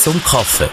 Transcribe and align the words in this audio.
Zum 0.00 0.22
Kaffee. 0.24 0.70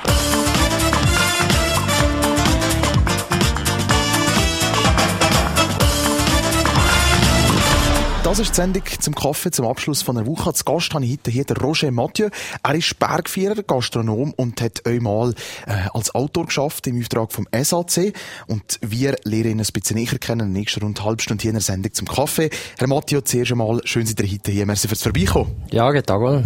Das 8.28 8.40
ist 8.40 8.50
die 8.50 8.55
Sendung 8.55 8.84
zum 9.00 9.16
Kaffee 9.16 9.52
zum 9.52 9.66
Abschluss 9.66 10.02
von 10.02 10.18
der 10.18 10.28
Woche. 10.28 10.52
Zu 10.52 10.66
Gast 10.66 10.94
habe 10.94 11.06
ich 11.06 11.13
heute 11.13 11.31
hier 11.31 11.46
den 11.46 11.56
Roger 11.56 11.92
Mathieu. 11.92 12.28
Er 12.62 12.76
ist 12.76 13.00
Bergvierer, 13.00 13.63
Gastronom 13.63 14.33
und 14.33 14.60
hat 14.60 14.86
einmal 14.86 15.33
äh, 15.65 15.88
als 15.94 16.13
Autor 16.13 16.48
geschafft 16.48 16.88
im 16.88 17.00
Auftrag 17.00 17.32
vom 17.32 17.48
SAC. 17.58 18.13
Und 18.48 18.80
wir 18.82 19.16
lernen 19.23 19.52
ihn 19.52 19.59
ein 19.62 19.68
bisschen 19.72 19.95
näher 19.95 20.20
kennen 20.20 20.48
in 20.48 20.54
der 20.54 20.59
nächsten 20.59 20.82
rund 20.82 21.05
halbe 21.05 21.23
Stunde 21.23 21.41
hier 21.41 21.52
in 21.52 21.55
der 21.55 21.62
Sendung 21.62 21.94
zum 21.94 22.05
Kaffee. 22.05 22.50
Herr 22.77 22.88
Mathieu, 22.90 23.22
zuerst 23.22 23.54
einmal 23.54 23.80
schön, 23.86 24.05
seid 24.05 24.20
ihr 24.20 24.30
heute 24.30 24.52
hier. 24.52 24.66
Merci 24.66 24.90
fürs 24.90 25.04
Vorbeikommen. 25.04 25.55
Ja, 25.72 25.90
geht 25.94 26.12
auch. 26.12 26.44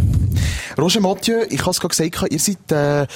Roger 0.77 1.01
Mathieu, 1.01 1.45
ich 1.49 1.61
habe 1.61 1.71
es 1.71 1.79
gerade 1.79 1.95
gesagt, 1.95 2.31
ihr 2.31 2.39
seid, 2.39 2.71
äh, 2.71 3.07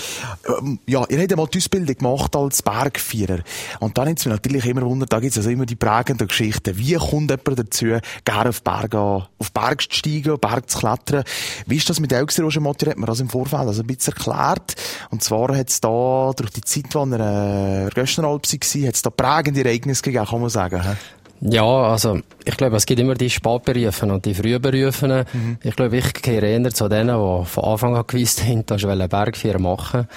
ähm, 0.57 0.79
ja, 0.87 1.05
ihr 1.07 1.19
habt 1.19 1.31
einmal 1.31 1.47
die 1.49 1.59
Ausbildung 1.59 1.95
gemacht 1.95 2.35
als 2.35 2.63
Bergvierer. 2.63 3.41
Und 3.79 3.95
dann 3.99 4.07
ist 4.07 4.21
es 4.21 4.25
mich 4.25 4.33
natürlich 4.33 4.65
immer 4.65 4.81
wundert, 4.81 5.13
da 5.13 5.19
gibt 5.19 5.33
es 5.33 5.37
also 5.37 5.51
immer 5.51 5.67
die 5.67 5.75
prägenden 5.75 6.27
Geschichten. 6.27 6.75
Wie 6.79 6.95
kommt 6.95 7.29
jemand 7.29 7.59
dazu, 7.59 7.85
gerne 8.25 8.54
auf 8.55 8.63
Berg, 8.63 8.95
auf 8.95 9.51
Berg 9.53 9.81
zu 9.81 9.97
steigen, 9.97 10.39
Berg 10.39 10.69
zu 10.69 10.79
klettern. 10.79 11.23
Wie 11.65 11.77
ist 11.77 11.89
das 11.89 11.99
mit 11.99 12.13
Roger 12.13 12.61
Motti? 12.61 12.85
Hat 12.85 12.97
mir 12.97 13.05
das 13.05 13.19
im 13.19 13.29
Vorfeld 13.29 13.67
also 13.67 13.81
ein 13.81 13.87
bisschen 13.87 14.13
erklärt. 14.13 14.75
Und 15.09 15.23
zwar 15.23 15.55
hat 15.55 15.69
es 15.69 15.81
da, 15.81 16.31
durch 16.35 16.51
die 16.51 16.61
Zeit, 16.61 16.95
als 16.95 17.11
er 17.11 17.87
äh, 17.87 17.89
Göschneralp 17.89 18.43
war, 18.43 18.87
hat 18.87 18.95
es 18.95 19.01
da 19.01 19.09
prägende 19.09 19.63
Ereignisse 19.63 20.03
gegeben, 20.03 20.25
kann 20.25 20.41
man 20.41 20.49
sagen. 20.49 20.81
He? 20.81 20.95
Ja, 21.41 21.65
also, 21.65 22.19
ich 22.45 22.57
glaube, 22.57 22.77
es 22.77 22.85
gibt 22.85 22.99
immer 22.99 23.15
die 23.15 23.29
Spätberufen 23.29 24.09
und 24.11 24.25
die 24.25 24.33
Frühberufen. 24.33 25.25
Mhm. 25.31 25.57
Ich 25.61 25.75
glaube, 25.75 25.97
ich 25.97 26.13
gehöre 26.13 26.43
eher 26.43 26.73
zu 26.73 26.87
denen, 26.87 27.17
die 27.17 27.45
von 27.45 27.63
Anfang 27.63 27.95
an 27.95 28.05
gewusst 28.07 28.43
haben, 28.43 28.65
dass 28.65 28.83
ich 28.83 29.09
Bergführer 29.09 29.59
machen 29.59 30.07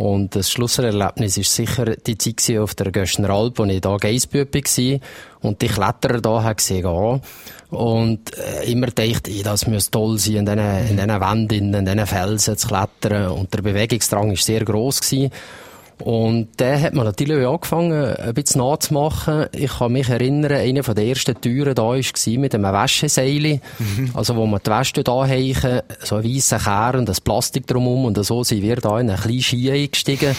und 0.00 0.34
das 0.34 0.50
Schlusserlebnis 0.50 1.36
ist 1.36 1.54
sicher 1.54 1.94
die 1.94 2.16
Zeit 2.16 2.56
auf 2.56 2.74
der 2.74 2.90
Göschner 2.90 3.28
Alp, 3.28 3.58
wo 3.58 3.64
ich 3.64 3.82
da 3.82 3.98
Geissbübe 3.98 4.62
war 4.62 5.00
und 5.42 5.60
die 5.60 5.66
Kletterer 5.66 6.22
da 6.22 6.50
gesehen 6.54 7.20
Und 7.68 8.34
äh, 8.38 8.72
immer 8.72 8.86
dachte 8.86 9.30
ich, 9.30 9.42
das 9.42 9.66
müsste 9.66 9.90
toll 9.90 10.18
sein, 10.18 10.36
in 10.36 10.46
diesen, 10.46 10.88
in 10.88 10.96
diesen 10.96 11.20
Wänden, 11.20 11.74
in 11.74 11.84
diesen 11.84 12.06
Felsen 12.06 12.56
zu 12.56 12.66
klettern. 12.66 13.32
Und 13.32 13.52
der 13.52 13.60
Bewegungsdrang 13.60 14.30
war 14.30 14.36
sehr 14.36 14.64
gross. 14.64 15.02
Gewesen. 15.02 15.32
Und 16.00 16.48
dann 16.56 16.80
hat 16.80 16.94
man 16.94 17.04
natürlich 17.04 17.44
auch 17.44 17.54
angefangen, 17.54 18.16
ein 18.16 18.34
bisschen 18.34 18.60
nachzumachen. 18.60 19.46
Ich 19.52 19.78
kann 19.78 19.92
mich 19.92 20.08
erinnern, 20.08 20.52
eine 20.52 20.82
der 20.82 21.04
ersten 21.04 21.40
Türen 21.40 21.74
da 21.74 21.82
war 21.82 22.38
mit 22.38 22.54
einem 22.54 22.72
Wäscheseil. 22.72 23.60
Mhm. 23.78 24.10
Also, 24.14 24.36
wo 24.36 24.46
man 24.46 24.60
die 24.64 24.70
Wäsche 24.70 25.04
da 25.04 25.26
heichen, 25.26 25.80
so 26.02 26.16
ein 26.16 26.24
weisser 26.24 26.58
Kern 26.58 27.00
und 27.00 27.08
das 27.08 27.20
Plastik 27.20 27.66
drumherum 27.66 28.06
und 28.06 28.24
so 28.24 28.42
sind 28.44 28.62
wir 28.62 28.76
da 28.76 28.98
in 29.00 29.10
einen 29.10 29.20
kleinen 29.20 29.42
Ski 29.42 29.70
eingestiegen 29.70 30.34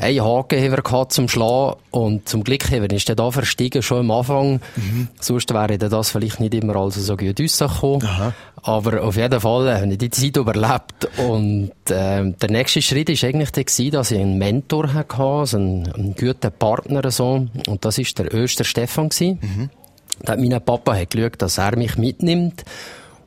einen 0.00 0.24
Haken 0.24 0.58
haben 0.58 0.70
wir 0.70 0.82
gehabt 0.82 1.12
zum 1.12 1.28
Schlagen 1.28 1.76
und 1.90 2.28
zum 2.28 2.44
Glück 2.44 2.70
haben 2.70 2.82
wir 2.82 2.88
der 2.88 3.16
da 3.16 3.30
verstiegen 3.30 3.82
schon 3.82 4.00
am 4.00 4.10
Anfang. 4.10 4.60
Mhm. 4.76 5.08
Sonst 5.20 5.52
wäre 5.52 5.78
das 5.78 6.10
vielleicht 6.10 6.40
nicht 6.40 6.54
immer 6.54 6.76
also 6.76 7.00
so 7.00 7.16
gut 7.16 7.40
rausgekommen. 7.40 8.04
Aha. 8.04 8.32
Aber 8.62 9.02
auf 9.02 9.16
jeden 9.16 9.40
Fall 9.40 9.80
habe 9.80 9.92
ich 9.92 9.98
die 9.98 10.10
Zeit 10.10 10.36
überlebt 10.36 11.08
und 11.18 11.70
äh, 11.88 12.32
der 12.32 12.50
nächste 12.50 12.82
Schritt 12.82 13.08
war 13.08 13.28
eigentlich 13.28 13.50
der, 13.50 13.90
dass 13.90 14.10
ich 14.10 14.18
einen 14.18 14.38
Mentor 14.38 14.92
hatte, 14.92 15.18
also 15.18 15.56
einen, 15.56 15.90
einen 15.92 16.14
guten 16.14 16.52
Partner 16.58 17.10
so 17.10 17.46
und 17.66 17.84
das 17.84 17.98
war 17.98 18.04
der 18.18 18.34
Öster 18.34 18.64
Stefan 18.64 19.10
Mhm. 19.20 19.70
Da 20.22 20.32
hat 20.32 20.40
mein 20.40 20.60
Papa 20.62 20.94
hat 20.94 21.10
geschaut, 21.10 21.40
dass 21.40 21.58
er 21.58 21.76
mich 21.76 21.96
mitnimmt 21.96 22.64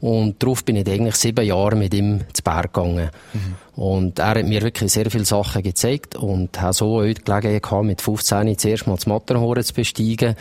und 0.04 0.44
darauf 0.44 0.66
bin 0.66 0.76
ich 0.76 0.86
eigentlich 0.86 1.16
sieben 1.16 1.46
Jahre 1.46 1.78
mit 1.78 1.94
ihm 1.94 2.20
zu 2.34 2.44
Berg 2.44 2.74
gegangen. 2.74 3.10
Mhm. 3.32 3.82
Und 3.82 4.20
er 4.20 4.32
hat 4.32 4.46
mir 4.46 4.62
wirklich 4.62 4.92
sehr 4.92 5.10
viele 5.10 5.24
Sachen 5.24 5.64
gezeigt 5.64 6.18
und 6.18 6.60
hat 6.60 6.76
so 6.76 6.98
heute 6.98 7.22
die 7.22 7.24
Gelegenheit 7.24 7.64
gehabt, 7.64 7.86
mit 7.86 8.02
15 8.02 8.58
zuerst 8.58 8.86
mal 8.86 8.96
das 8.96 9.06
Matterhorn 9.06 9.64
zu 9.64 9.74
besteigen. 9.74 10.36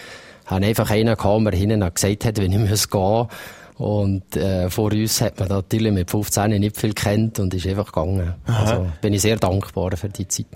Hat 0.46 0.64
einfach 0.64 0.90
einen 0.90 1.14
gehabt, 1.14 1.44
der 1.46 1.52
hinten 1.52 1.94
gesagt 1.94 2.24
hat, 2.24 2.38
wenn 2.38 2.50
ich 2.50 2.70
muss 2.70 2.90
gehen 2.90 3.28
und 3.78 4.36
äh, 4.36 4.68
vor 4.68 4.90
uns 4.90 5.20
hat 5.20 5.38
man 5.38 5.48
natürlich 5.48 5.92
mit 5.92 6.10
15 6.10 6.50
nicht 6.58 6.76
viel 6.76 6.92
kennt 6.92 7.38
und 7.38 7.54
ist 7.54 7.64
einfach 7.68 7.86
gegangen. 7.86 8.34
Aha. 8.46 8.60
Also 8.64 8.86
bin 9.00 9.12
ich 9.12 9.22
sehr 9.22 9.36
dankbar 9.36 9.96
für 9.96 10.08
die 10.08 10.26
Zeit. 10.26 10.46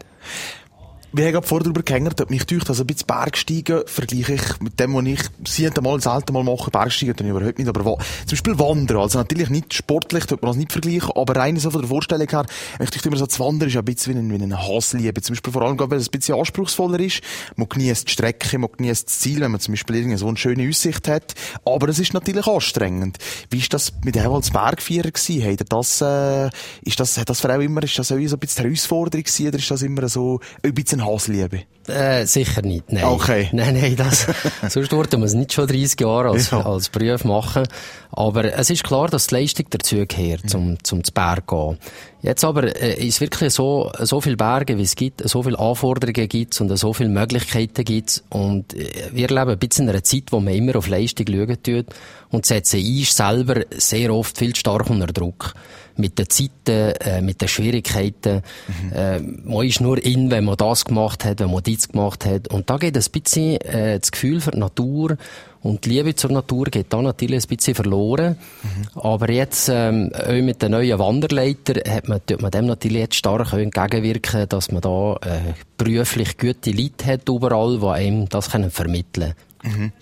Wir 1.17 1.25
haben 1.25 1.33
gerade 1.33 1.47
vorher 1.47 1.65
darüber 1.65 1.83
gehängt, 1.83 2.21
ob 2.21 2.29
mich 2.29 2.45
durch, 2.45 2.69
also 2.69 2.83
ein 2.83 2.89
bisschen 2.89 3.07
Bergsteigen 3.07 3.85
vergleiche 3.87 4.35
ich 4.35 4.61
mit 4.61 4.79
dem, 4.79 4.93
was 4.93 5.07
ich 5.07 5.21
sieben 5.51 5.83
Mal, 5.83 5.99
selten 5.99 6.35
mal 6.35 6.45
mache. 6.45 6.71
Bergsteigen 6.71 7.15
ich 7.19 7.27
überhaupt 7.31 7.59
nicht, 7.59 7.69
aber 7.69 7.85
zum 7.85 8.31
Beispiel 8.31 8.59
Wandern. 8.59 8.99
Also 8.99 9.17
natürlich 9.17 9.49
nicht 9.49 9.73
sportlich, 9.73 10.27
tut 10.27 10.43
man 10.43 10.51
das 10.51 10.59
nicht 10.59 10.73
vergleichen, 10.73 11.13
aber 11.15 11.37
rein 11.37 11.57
so 11.57 11.71
von 11.71 11.81
der 11.81 11.89
Vorstellung 11.89 12.29
her, 12.29 12.45
ich 12.81 12.91
dachte 12.91 13.09
immer 13.09 13.17
so, 13.17 13.25
das 13.25 13.41
Wandern 13.41 13.71
ist 13.71 13.79
ein 13.79 13.85
bisschen 13.87 14.15
wie 14.15 14.19
ein, 14.19 14.41
wie 14.41 14.45
ein 14.45 14.59
Hassliebe. 14.59 15.23
Zum 15.23 15.33
Beispiel 15.33 15.55
vor 15.55 15.63
allem, 15.63 15.81
weil 15.81 15.95
es 15.95 16.09
ein 16.09 16.11
bisschen 16.11 16.35
anspruchsvoller 16.35 17.01
ist. 17.01 17.23
Man 17.57 17.67
genießt 17.67 18.09
die 18.09 18.13
Strecke, 18.13 18.59
man 18.59 18.69
genießt 18.77 19.07
das 19.07 19.19
Ziel, 19.19 19.41
wenn 19.41 19.53
man 19.53 19.61
zum 19.61 19.73
Beispiel 19.73 19.97
irgendwie 19.97 20.19
so 20.19 20.29
eine 20.29 20.37
schöne 20.37 20.69
Aussicht 20.69 21.09
hat. 21.09 21.33
Aber 21.65 21.89
es 21.89 21.99
ist 21.99 22.13
natürlich 22.13 22.47
anstrengend. 22.47 23.17
Wie 23.49 23.61
ist 23.61 23.73
das 23.73 23.95
mit 24.05 24.17
dem 24.17 24.31
als 24.31 24.51
Bergvierer 24.51 25.13
gewesen? 25.13 25.51
Hat 25.51 25.73
das, 25.73 26.03
äh, 26.03 26.51
ist 26.83 27.01
das, 27.01 27.17
hat 27.17 27.31
das 27.31 27.41
für 27.41 27.49
immer, 27.49 27.83
ist 27.83 27.99
das 27.99 28.13
auch 28.13 28.19
so 28.19 28.37
ein 28.37 28.39
bisschen 28.39 28.65
Herausforderung 28.67 29.25
gewesen, 29.25 29.49
oder 29.49 29.57
ist 29.57 29.71
das 29.71 29.81
immer 29.81 30.07
so 30.11 30.41
ein 30.63 30.75
bisschen 30.75 31.06
Hassliebe? 31.07 31.63
Äh, 31.89 32.27
sicher 32.27 32.63
nicht, 32.63 32.91
nein. 32.91 33.05
Okay. 33.05 33.49
Nein, 33.53 33.79
nein, 33.81 33.95
das, 33.95 34.27
sonst 34.69 34.91
würde 34.91 35.19
man 35.19 35.27
es 35.27 35.35
nicht 35.35 35.53
schon 35.53 35.69
30 35.69 36.01
Jahre 36.01 36.31
als, 36.31 36.51
ja. 36.51 36.61
als 36.61 36.89
Beruf 36.89 37.25
machen. 37.25 37.63
Aber 38.11 38.45
es 38.45 38.71
ist 38.71 38.83
klar, 38.83 39.09
dass 39.09 39.29
die 39.29 39.37
Leistung 39.37 39.67
dazu 39.71 40.05
gehört, 40.05 40.51
zum, 40.51 40.83
zum 40.83 41.05
zu 41.05 41.13
Berg 41.13 41.47
gehen. 41.47 41.79
Jetzt 42.27 42.43
aber 42.43 42.77
äh, 42.83 43.07
ist 43.07 43.21
wirklich 43.21 43.55
so, 43.55 43.93
so 44.01 44.21
viele 44.21 44.37
Berge, 44.37 44.77
wie 44.79 44.83
es 44.83 44.97
gibt, 44.97 45.27
so 45.29 45.45
viele 45.45 45.61
Anforderungen 45.61 46.29
gibt 46.29 46.61
und 46.61 46.77
so 46.77 46.93
viele 46.93 47.09
Möglichkeiten 47.09 47.85
gibt. 47.85 48.25
Und 48.31 48.75
äh, 48.75 49.11
wir 49.13 49.29
leben 49.29 49.51
ein 49.51 49.59
bisschen 49.59 49.85
in 49.85 49.91
einer 49.91 50.03
Zeit, 50.03 50.25
wo 50.33 50.41
man 50.41 50.53
immer 50.53 50.75
auf 50.75 50.89
Leistung 50.89 51.27
schauen 51.29 51.63
tut 51.63 51.87
und 52.31 52.45
setzen 52.45 52.81
ist 52.81 53.17
selber 53.17 53.63
sehr 53.71 54.13
oft 54.13 54.37
viel 54.39 54.57
stark 54.57 54.91
unter 54.91 55.07
Druck 55.07 55.55
mit 55.95 56.19
den 56.19 56.29
Zeiten, 56.29 56.97
äh, 57.01 57.23
mit 57.23 57.41
den 57.41 57.47
Schwierigkeiten. 57.47 58.43
Mhm. 58.67 58.93
Äh, 58.93 59.21
man 59.21 59.65
ist 59.65 59.81
nur 59.81 60.05
in, 60.05 60.33
wenn 60.33 60.47
man 60.47 60.57
das 60.57 60.85
gemacht 60.85 61.25
hat, 61.25 61.39
wenn 61.39 61.53
man 61.53 61.63
dies 61.63 61.89
gemacht 61.89 62.27
hat. 62.27 62.49
Und 62.49 62.69
da 62.69 62.77
geht 62.77 62.97
ein 62.97 63.05
bisschen 63.13 63.61
äh, 63.61 64.01
das 64.01 64.11
Gefühl 64.11 64.41
für 64.41 64.51
die 64.51 64.59
Natur 64.59 65.17
und 65.67 65.85
die 65.85 65.91
Liebe 65.91 66.15
zur 66.15 66.31
Natur 66.31 66.67
geht 66.67 66.93
da 66.93 67.03
natürlich 67.03 67.45
ein 67.45 67.57
bisschen 67.57 67.75
verloren. 67.75 68.37
Mhm. 68.63 69.01
Aber 69.01 69.31
jetzt, 69.31 69.69
ähm, 69.69 70.13
auch 70.15 70.33
mit 70.33 70.63
den 70.63 70.73
neuen 70.73 70.99
Wanderleiter, 70.99 71.75
hat 71.93 72.09
man, 72.09 72.25
tut 72.25 72.41
man 72.41 72.51
dem 72.51 72.67
natürlich 72.67 72.99
jetzt 72.99 73.17
stark 73.17 73.53
entgegenwirken, 73.53 74.49
dass 74.49 74.71
man 74.71 74.81
da 74.81 75.17
äh, 75.23 75.55
beruflich 75.77 76.39
gute 76.39 76.71
Leute 76.71 77.07
hat 77.07 77.29
überall, 77.29 77.79
die 77.79 77.87
einem 77.87 78.29
das 78.29 78.51
können 78.51 78.71
vermitteln 78.71 79.35
können. 79.61 79.77
Mhm. 79.79 79.93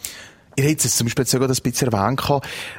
Ihr 0.56 0.68
habt 0.68 0.84
es 0.84 0.96
zum 0.96 1.06
Beispiel 1.06 1.26
sogar 1.26 1.48
ein 1.48 1.56
bisschen 1.56 1.92
erwähnt, 1.92 2.22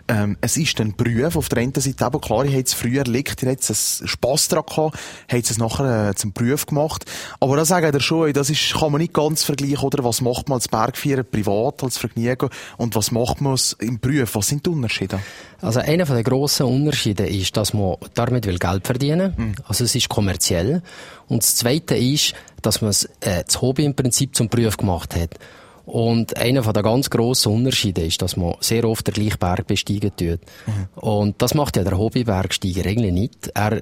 ähm, 0.08 0.38
es 0.40 0.56
ist 0.56 0.80
ein 0.80 0.96
Beruf 0.96 1.36
auf 1.36 1.50
der 1.50 1.60
einen 1.60 1.74
Seite, 1.76 2.06
aber 2.06 2.22
klar, 2.22 2.46
ihr 2.46 2.58
habt 2.58 2.68
es 2.68 2.74
früher 2.74 3.00
erlebt, 3.00 3.44
ihr 3.44 3.50
habt 3.50 3.70
es 3.70 4.02
Spass 4.06 4.48
daran 4.48 4.66
gehabt, 4.66 4.98
habt 5.30 5.50
es 5.50 5.58
nachher 5.58 6.10
äh, 6.10 6.16
zum 6.16 6.32
Beruf 6.32 6.66
gemacht. 6.66 7.06
Aber 7.40 7.58
da 7.58 7.66
sagt 7.66 7.94
ihr 7.94 8.00
schon, 8.00 8.32
das 8.32 8.50
ist, 8.50 8.74
kann 8.74 8.92
man 8.92 9.02
nicht 9.02 9.14
ganz 9.14 9.44
vergleichen, 9.44 9.84
oder? 9.84 10.04
Was 10.04 10.22
macht 10.22 10.48
man 10.48 10.56
als 10.56 10.68
Bergvierer 10.68 11.24
privat, 11.24 11.84
als 11.84 11.98
Vergnügen, 11.98 12.50
und 12.78 12.96
was 12.96 13.12
macht 13.12 13.42
man 13.42 13.60
im 13.80 14.00
Beruf? 14.00 14.36
Was 14.36 14.48
sind 14.48 14.66
die 14.66 14.70
Unterschiede? 14.70 15.20
Also 15.62 15.80
einer 15.80 16.06
der 16.06 16.24
grossen 16.24 16.68
Unterschiede 16.68 17.28
ist, 17.28 17.58
dass 17.58 17.74
man 17.74 17.96
damit 18.14 18.46
will 18.46 18.60
Geld 18.60 18.86
verdienen 18.86 19.34
will. 19.38 19.46
Mhm. 19.48 19.56
Also 19.68 19.84
es 19.84 19.96
ist 19.96 20.10
kommerziell. 20.10 20.82
Und 21.28 21.44
das 21.44 21.56
Zweite 21.56 21.96
ist, 21.96 22.34
dass 22.62 22.82
man 22.82 22.92
äh, 23.22 23.44
das 23.46 23.62
Hobby 23.62 23.84
im 23.84 23.96
Prinzip 23.96 24.36
zum 24.36 24.48
Beruf 24.48 24.78
gemacht 24.78 25.16
hat. 25.16 25.36
Und 25.86 26.36
einer 26.38 26.64
von 26.64 26.74
der 26.74 26.84
ganz 26.84 27.10
grossen 27.10 27.54
Unterschiede 27.54 28.04
ist, 28.04 28.22
dass 28.22 28.38
man 28.38 28.56
sehr 28.60 28.86
oft 28.86 29.06
den 29.06 29.14
gleichen 29.14 29.38
Berg 29.38 29.68
besteigen 29.68 30.12
tut. 30.16 30.40
Mhm. 30.66 30.88
Und 30.96 31.42
das 31.42 31.54
macht 31.54 31.78
ja 31.78 31.84
der 31.84 31.98
Hobbybergsteiger 31.98 32.90
eigentlich 32.90 33.14
nicht. 33.14 33.52
Er 33.54 33.82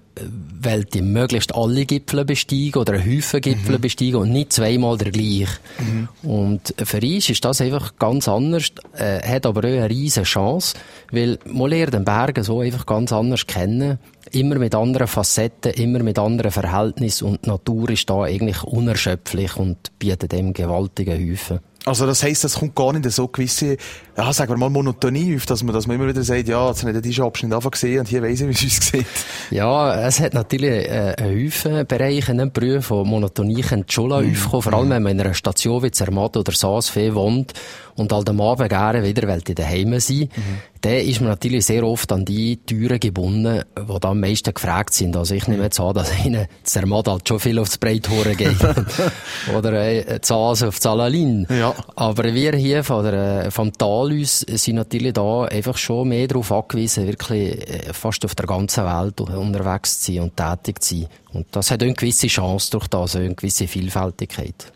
will 0.60 0.84
die 0.84 1.02
möglichst 1.02 1.56
alle 1.56 1.86
Gipfel 1.86 2.26
besteigen 2.26 2.80
oder 2.80 2.94
einen 2.94 3.18
Haufen 3.18 3.42
Gipfel 3.42 3.78
mhm. 3.78 3.82
besteigen 3.82 4.16
und 4.16 4.32
nicht 4.32 4.54
zweimal 4.54 4.98
der 4.98 5.12
gleiche. 5.12 5.60
Mhm. 5.80 6.10
Und 6.24 6.74
für 6.78 7.00
ihn 7.00 7.18
ist 7.18 7.46
das 7.46 7.62
einfach 7.62 7.96
ganz 7.98 8.28
anders, 8.28 8.72
äh, 8.98 9.22
hat 9.22 9.46
aber 9.46 9.62
auch 9.62 9.64
eine 9.64 9.90
riesige 9.90 10.26
Chance, 10.26 10.76
weil 11.12 11.40
man 11.46 11.70
lernt 11.70 11.94
den 11.94 12.06
Berg 12.06 12.38
so 12.44 12.60
einfach 12.60 12.86
ganz 12.86 13.14
anders 13.14 13.48
kennen 13.48 14.00
immer 14.34 14.58
mit 14.58 14.74
anderen 14.76 15.08
Facetten, 15.08 15.74
immer 15.74 16.00
mit 16.02 16.18
anderen 16.18 16.52
Verhältnissen 16.52 17.28
und 17.28 17.46
die 17.46 17.50
Natur 17.50 17.90
ist 17.92 18.10
da 18.10 18.24
eigentlich 18.24 18.64
unerschöpflich 18.64 19.56
und 19.58 19.78
bietet 20.00 20.32
dem 20.32 20.54
gewaltige 20.54 21.14
Häufen. 21.14 21.60
Also 21.86 22.06
das 22.06 22.24
heisst, 22.24 22.46
es 22.46 22.56
kommt 22.56 22.76
gar 22.76 22.94
nicht 22.94 23.10
so 23.12 23.28
gewisse, 23.28 23.76
ja, 24.16 24.32
sagen 24.32 24.54
wir 24.54 24.58
mal 24.58 24.70
Monotonie 24.70 25.36
auf, 25.36 25.46
dass 25.46 25.64
man, 25.64 25.74
dass 25.74 25.86
man 25.86 25.98
immer 25.98 26.08
wieder 26.08 26.24
sagt, 26.24 26.48
ja, 26.48 26.70
jetzt 26.70 26.84
habe 26.84 26.96
ich 26.96 27.02
diesen 27.02 27.26
Abschnitt 27.26 27.54
einfach 27.54 27.72
gesehen 27.72 28.00
und 28.00 28.08
hier 28.08 28.24
weiss 28.24 28.40
ich, 28.40 28.48
wie 28.48 28.52
es 28.52 28.64
uns 28.64 28.92
sieht. 28.92 29.06
Ja, 29.52 29.94
es 30.08 30.22
hat 30.22 30.34
natürlich 30.34 30.88
äh, 30.88 31.16
einen 31.18 31.46
Haufen 31.46 31.86
Bereiche 31.86 32.32
in 32.32 32.40
einem 32.40 32.52
Beruf, 32.54 32.90
wo 32.90 33.04
Monotonie 33.04 33.62
kann 33.62 33.84
schon 33.90 34.08
mhm. 34.08 34.32
aufkommen, 34.32 34.62
vor 34.62 34.74
allem 34.74 34.90
wenn 34.92 35.04
man 35.04 35.12
in 35.12 35.22
einer 35.22 35.34
Station 35.34 35.84
wie 35.84 35.92
Zermatt 35.92 36.38
oder 36.38 36.54
Saasfee 36.54 37.14
wohnt 37.14 37.52
und 37.96 38.14
halt 38.14 38.30
am 38.30 38.40
Abend 38.40 38.70
gerne 38.70 39.04
wieder, 39.04 39.28
weil 39.28 39.42
die 39.42 39.54
daheim 39.54 40.00
sind. 40.00 40.36
Mhm 40.38 40.73
dann 40.84 40.96
ist 40.96 41.22
man 41.22 41.30
natürlich 41.30 41.66
sehr 41.66 41.86
oft 41.86 42.12
an 42.12 42.26
die 42.26 42.58
Türen 42.58 43.00
gebunden, 43.00 43.64
die 43.80 44.00
da 44.02 44.10
am 44.10 44.20
meisten 44.20 44.54
gefragt 44.54 44.94
sind. 44.94 45.16
Also 45.16 45.34
ich 45.34 45.48
nehme 45.48 45.64
jetzt 45.64 45.80
an, 45.80 45.94
dass 45.94 46.12
ihnen 46.26 46.46
der 46.76 46.86
Modal 46.86 47.20
schon 47.26 47.40
viel 47.40 47.58
aufs 47.58 47.78
Breithore 47.78 48.36
geht. 48.36 48.58
Oder 49.58 49.74
äh, 49.74 50.20
Zase 50.20 50.68
auf 50.68 50.82
Zalalin. 50.82 51.48
Ja. 51.50 51.74
Aber 51.96 52.26
wir 52.26 52.52
hier 52.58 52.84
von 52.84 53.06
der, 53.06 53.50
vom 53.50 53.72
Talus 53.72 54.42
sind 54.42 54.76
natürlich 54.76 55.14
da 55.14 55.44
einfach 55.46 55.78
schon 55.78 56.10
mehr 56.10 56.28
darauf 56.28 56.52
angewiesen, 56.52 57.08
wirklich 57.08 57.62
äh, 57.62 57.94
fast 57.94 58.26
auf 58.26 58.36
der 58.36 58.46
ganzen 58.46 58.84
Welt 58.84 59.22
unterwegs 59.22 60.02
zu 60.02 60.12
sein 60.12 60.24
und 60.24 60.36
tätig 60.36 60.84
zu 60.84 60.98
sein. 60.98 61.08
Und 61.34 61.48
das 61.52 61.72
hat 61.72 61.82
eine 61.82 61.94
gewisse 61.94 62.28
Chance 62.28 62.70
durch 62.72 62.88
das, 62.88 63.16
eine 63.16 63.34
gewisse 63.34 63.68
Vielfältigkeit. 63.68 64.72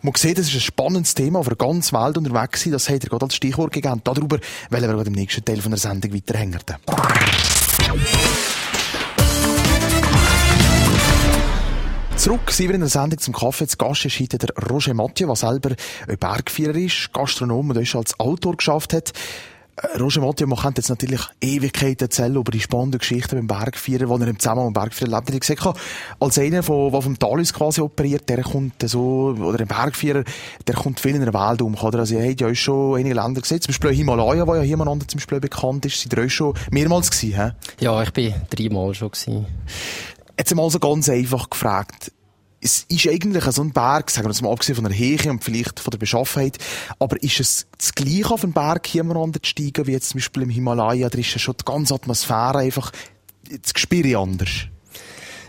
Man 0.00 0.14
sieht, 0.14 0.38
das 0.38 0.48
ist 0.48 0.54
ein 0.54 0.60
spannendes 0.60 1.14
Thema, 1.14 1.40
auf 1.40 1.48
der 1.48 1.56
ganzen 1.56 1.98
Welt 1.98 2.16
unterwegs 2.16 2.62
sein. 2.62 2.72
Das 2.72 2.88
hat 2.88 3.04
er 3.04 3.10
gerade 3.10 3.26
als 3.26 3.34
Stichwort 3.34 3.72
gegeben. 3.72 4.00
Darüber 4.04 4.38
wollen 4.70 4.82
wir 4.82 4.88
gerade 4.88 5.08
im 5.08 5.12
nächsten 5.12 5.44
Teil 5.44 5.60
von 5.60 5.70
der 5.70 5.78
Sendung 5.78 6.14
weiterhängen. 6.14 6.58
Zurück 12.16 12.50
sind 12.50 12.68
wir 12.68 12.74
in 12.74 12.80
der 12.80 12.88
Sendung 12.88 13.18
zum 13.18 13.34
Kaffee. 13.34 13.66
Zu 13.66 13.76
Gast 13.76 14.04
ist 14.06 14.18
heute 14.18 14.38
der 14.38 14.48
Roger 14.70 14.94
Mathieu, 14.94 15.26
der 15.26 15.36
selber 15.36 15.70
ein 16.08 16.18
Bergführer 16.18 16.74
ist, 16.74 17.12
Gastronom 17.12 17.70
und 17.70 17.86
schon 17.86 18.00
als 18.00 18.18
Autor 18.18 18.56
geschafft 18.56 18.94
hat. 18.94 19.12
Roger 19.98 20.20
Mathieu, 20.20 20.46
man 20.46 20.58
könnte 20.58 20.80
jetzt 20.80 20.88
natürlich 20.88 21.20
Ewigkeiten 21.40 22.04
erzählen 22.04 22.34
über 22.34 22.50
die 22.50 22.60
spannenden 22.60 22.98
Geschichten 22.98 23.36
beim 23.36 23.46
Bergführer, 23.46 24.08
wo 24.08 24.16
er 24.16 24.26
im 24.26 24.38
Zusammenhang 24.38 24.68
mit 24.68 24.76
dem 24.76 24.82
Bergführer 24.82 25.10
lebt. 25.10 25.30
Ich 25.30 25.40
gesagt, 25.40 25.78
als 26.18 26.38
einer, 26.38 26.62
der 26.62 26.62
vom 26.62 27.18
Talus 27.18 27.52
quasi 27.52 27.80
operiert, 27.80 28.28
der 28.28 28.42
kommt 28.42 28.82
so, 28.88 29.36
oder 29.38 29.60
ein 29.60 29.68
Bergführer, 29.68 30.24
der 30.66 30.74
kommt 30.74 31.00
viel 31.00 31.14
in 31.14 31.24
der 31.24 31.34
Welt 31.34 31.62
um, 31.62 31.74
oder? 31.74 32.00
Also, 32.00 32.16
ihr 32.16 32.28
habt 32.28 32.40
ja 32.40 32.54
schon 32.54 32.98
einige 32.98 33.14
Länder 33.14 33.40
gesehen, 33.40 33.60
zum 33.60 33.70
Beispiel 33.70 33.92
Himalaya, 33.92 34.46
wo 34.46 34.54
ja 34.54 34.62
hier 34.62 34.76
miteinander 34.76 35.06
zum 35.06 35.18
Beispiel 35.18 35.40
bekannt 35.40 35.86
ist, 35.86 36.00
seid 36.00 36.12
ihr 36.12 36.24
euch 36.24 36.34
schon 36.34 36.54
mehrmals 36.70 37.10
gewesen, 37.10 37.36
hä? 37.36 37.52
Ja, 37.80 38.02
ich 38.02 38.12
bin 38.12 38.34
dreimal 38.50 38.94
schon 38.94 39.10
gewesen. 39.10 39.46
Jetzt 40.36 40.54
mal 40.54 40.70
so 40.70 40.78
ganz 40.78 41.08
einfach 41.08 41.50
gefragt, 41.50 42.12
es 42.60 42.84
ist 42.88 43.06
eigentlich 43.06 43.44
so 43.44 43.62
ein 43.62 43.72
Berg, 43.72 44.10
sagen 44.10 44.28
wir 44.28 44.42
mal 44.42 44.52
abgesehen 44.52 44.76
von 44.76 44.84
der 44.84 44.98
Höhe 44.98 45.30
und 45.30 45.44
vielleicht 45.44 45.80
von 45.80 45.90
der 45.90 45.98
Beschaffenheit, 45.98 46.58
aber 46.98 47.22
ist 47.22 47.40
es 47.40 47.66
das 47.76 47.94
Gleiche 47.94 48.30
auf 48.30 48.40
den 48.40 48.52
Berg 48.52 48.86
hier 48.86 49.04
zu 49.04 49.32
steigen, 49.42 49.86
wie 49.86 49.92
jetzt 49.92 50.10
zum 50.10 50.18
Beispiel 50.18 50.42
im 50.42 50.50
Himalaya, 50.50 51.08
da 51.08 51.18
ist 51.18 51.32
ja 51.32 51.38
schon 51.38 51.54
die 51.60 51.64
ganze 51.64 51.94
Atmosphäre 51.94 52.58
einfach, 52.58 52.92
das 53.62 53.74
Gespür 53.74 54.18
anders? 54.18 54.68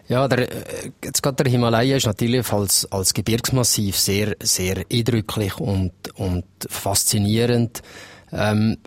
Ja, 0.08 0.28
der, 0.28 0.52
äh, 0.52 0.92
jetzt 1.04 1.22
gerade 1.22 1.44
der 1.44 1.52
Himalaya 1.52 1.96
ist 1.96 2.08
natürlich 2.08 2.52
als, 2.52 2.92
als 2.92 3.14
Gebirgsmassiv 3.14 3.96
sehr, 3.98 4.36
sehr 4.42 4.84
eindrücklich 4.92 5.60
und, 5.60 5.94
und 6.16 6.46
faszinierend. 6.68 7.84
Ähm, 8.32 8.78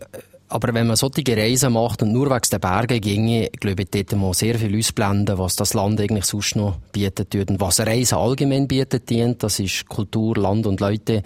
aber 0.53 0.75
wenn 0.75 0.87
man 0.87 0.97
solche 0.97 1.37
Reisen 1.37 1.73
macht 1.73 2.03
und 2.03 2.13
nur 2.13 2.29
wegen 2.29 2.49
der 2.51 2.59
Berge 2.59 3.01
ginge, 3.01 3.49
glaube 3.59 3.83
ich, 3.83 3.91
dort 3.91 4.13
mal 4.21 4.35
sehr 4.35 4.59
viel 4.59 4.77
ausblenden, 4.79 5.39
was 5.39 5.57
das 5.57 5.73
Land 5.73 6.01
eigentlich 6.01 6.27
sonst 6.27 6.57
noch 6.57 6.77
bietet 6.93 7.35
und 7.35 7.59
was 7.59 7.81
Reisen 7.81 8.19
allgemein 8.19 8.69
bietet 8.69 9.09
dient. 9.09 9.43
Das 9.43 9.59
ist 9.59 9.89
Kultur, 9.89 10.37
Land 10.37 10.67
und 10.67 10.81
Leute. 10.81 11.23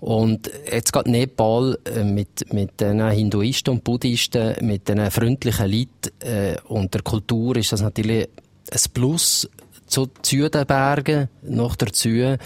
Und 0.00 0.50
jetzt 0.70 0.92
geht 0.92 1.06
Nepal 1.06 1.78
äh, 1.84 2.04
mit, 2.04 2.52
mit 2.52 2.80
den 2.80 3.06
Hinduisten 3.10 3.74
und 3.74 3.84
Buddhisten, 3.84 4.54
mit 4.60 4.88
den 4.88 5.10
freundlichen 5.10 5.70
Leuten 5.70 6.10
äh, 6.20 6.56
und 6.68 6.92
der 6.92 7.02
Kultur 7.02 7.56
ist 7.56 7.72
das 7.72 7.80
natürlich 7.80 8.28
ein 8.70 8.80
Plus 8.92 9.48
zu 9.86 10.08
Südenbergen 10.22 11.28
noch 11.42 11.76
dazu, 11.76 12.36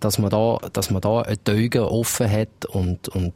dass 0.00 0.18
man 0.18 0.30
da, 0.30 0.58
dass 0.72 0.90
man 0.90 1.00
da 1.00 1.22
die 1.46 1.50
Augen 1.50 1.82
offen 1.82 2.30
hat 2.30 2.66
und, 2.66 3.08
und 3.08 3.32